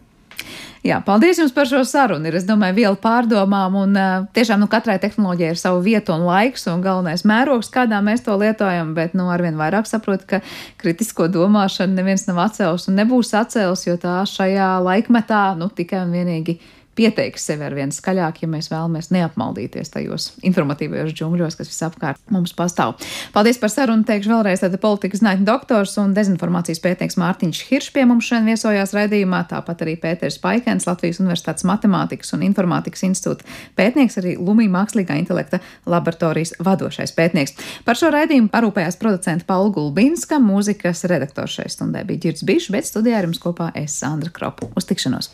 [0.86, 2.30] Jā, paldies jums par šo sarunu.
[2.30, 6.24] Ir, es domāju, viela pārdomām, un uh, tiešām nu, katrai tehnoloģijai ir sava vieta un
[6.28, 10.42] laiks, un galvenais mērogs, kādā mēs to lietojam, bet nu, arvien vairāk saprotu, ka
[10.80, 16.14] kritisko domāšanu neviens nav atcēlis un nebūs atcēlis, jo tā šajā laikmetā nu, tikai un
[16.16, 16.60] vienīgi
[16.98, 22.56] pieteiks sevi ar vien skaļāk, ja mēs vēlamies neapmaldīties tajos informatīvajos džungļos, kas visapkārt mums
[22.58, 22.98] pastāv.
[23.36, 24.06] Paldies par sarunu.
[24.08, 28.94] Teikšu vēlreiz, tāda politikas zinātņu doktors un dezinformācijas pētnieks Mārtiņš Hirš pie mums šodien viesojās
[28.96, 35.18] raidījumā, tāpat arī Pēters Paikens, Latvijas Universitātes Matemātikas un Informātikas institūta pētnieks, arī Lumija mākslīgā
[35.20, 37.58] intelekta laboratorijas vadošais pētnieks.
[37.88, 42.88] Par šo raidījumu parūpējās producenta Paula Gulbinska, mūzikas redaktors šai stundai bija Girds Bišs, bet
[42.88, 44.72] studijā ar jums kopā es Sandra Kropu.
[44.78, 45.26] Uz tikšanos!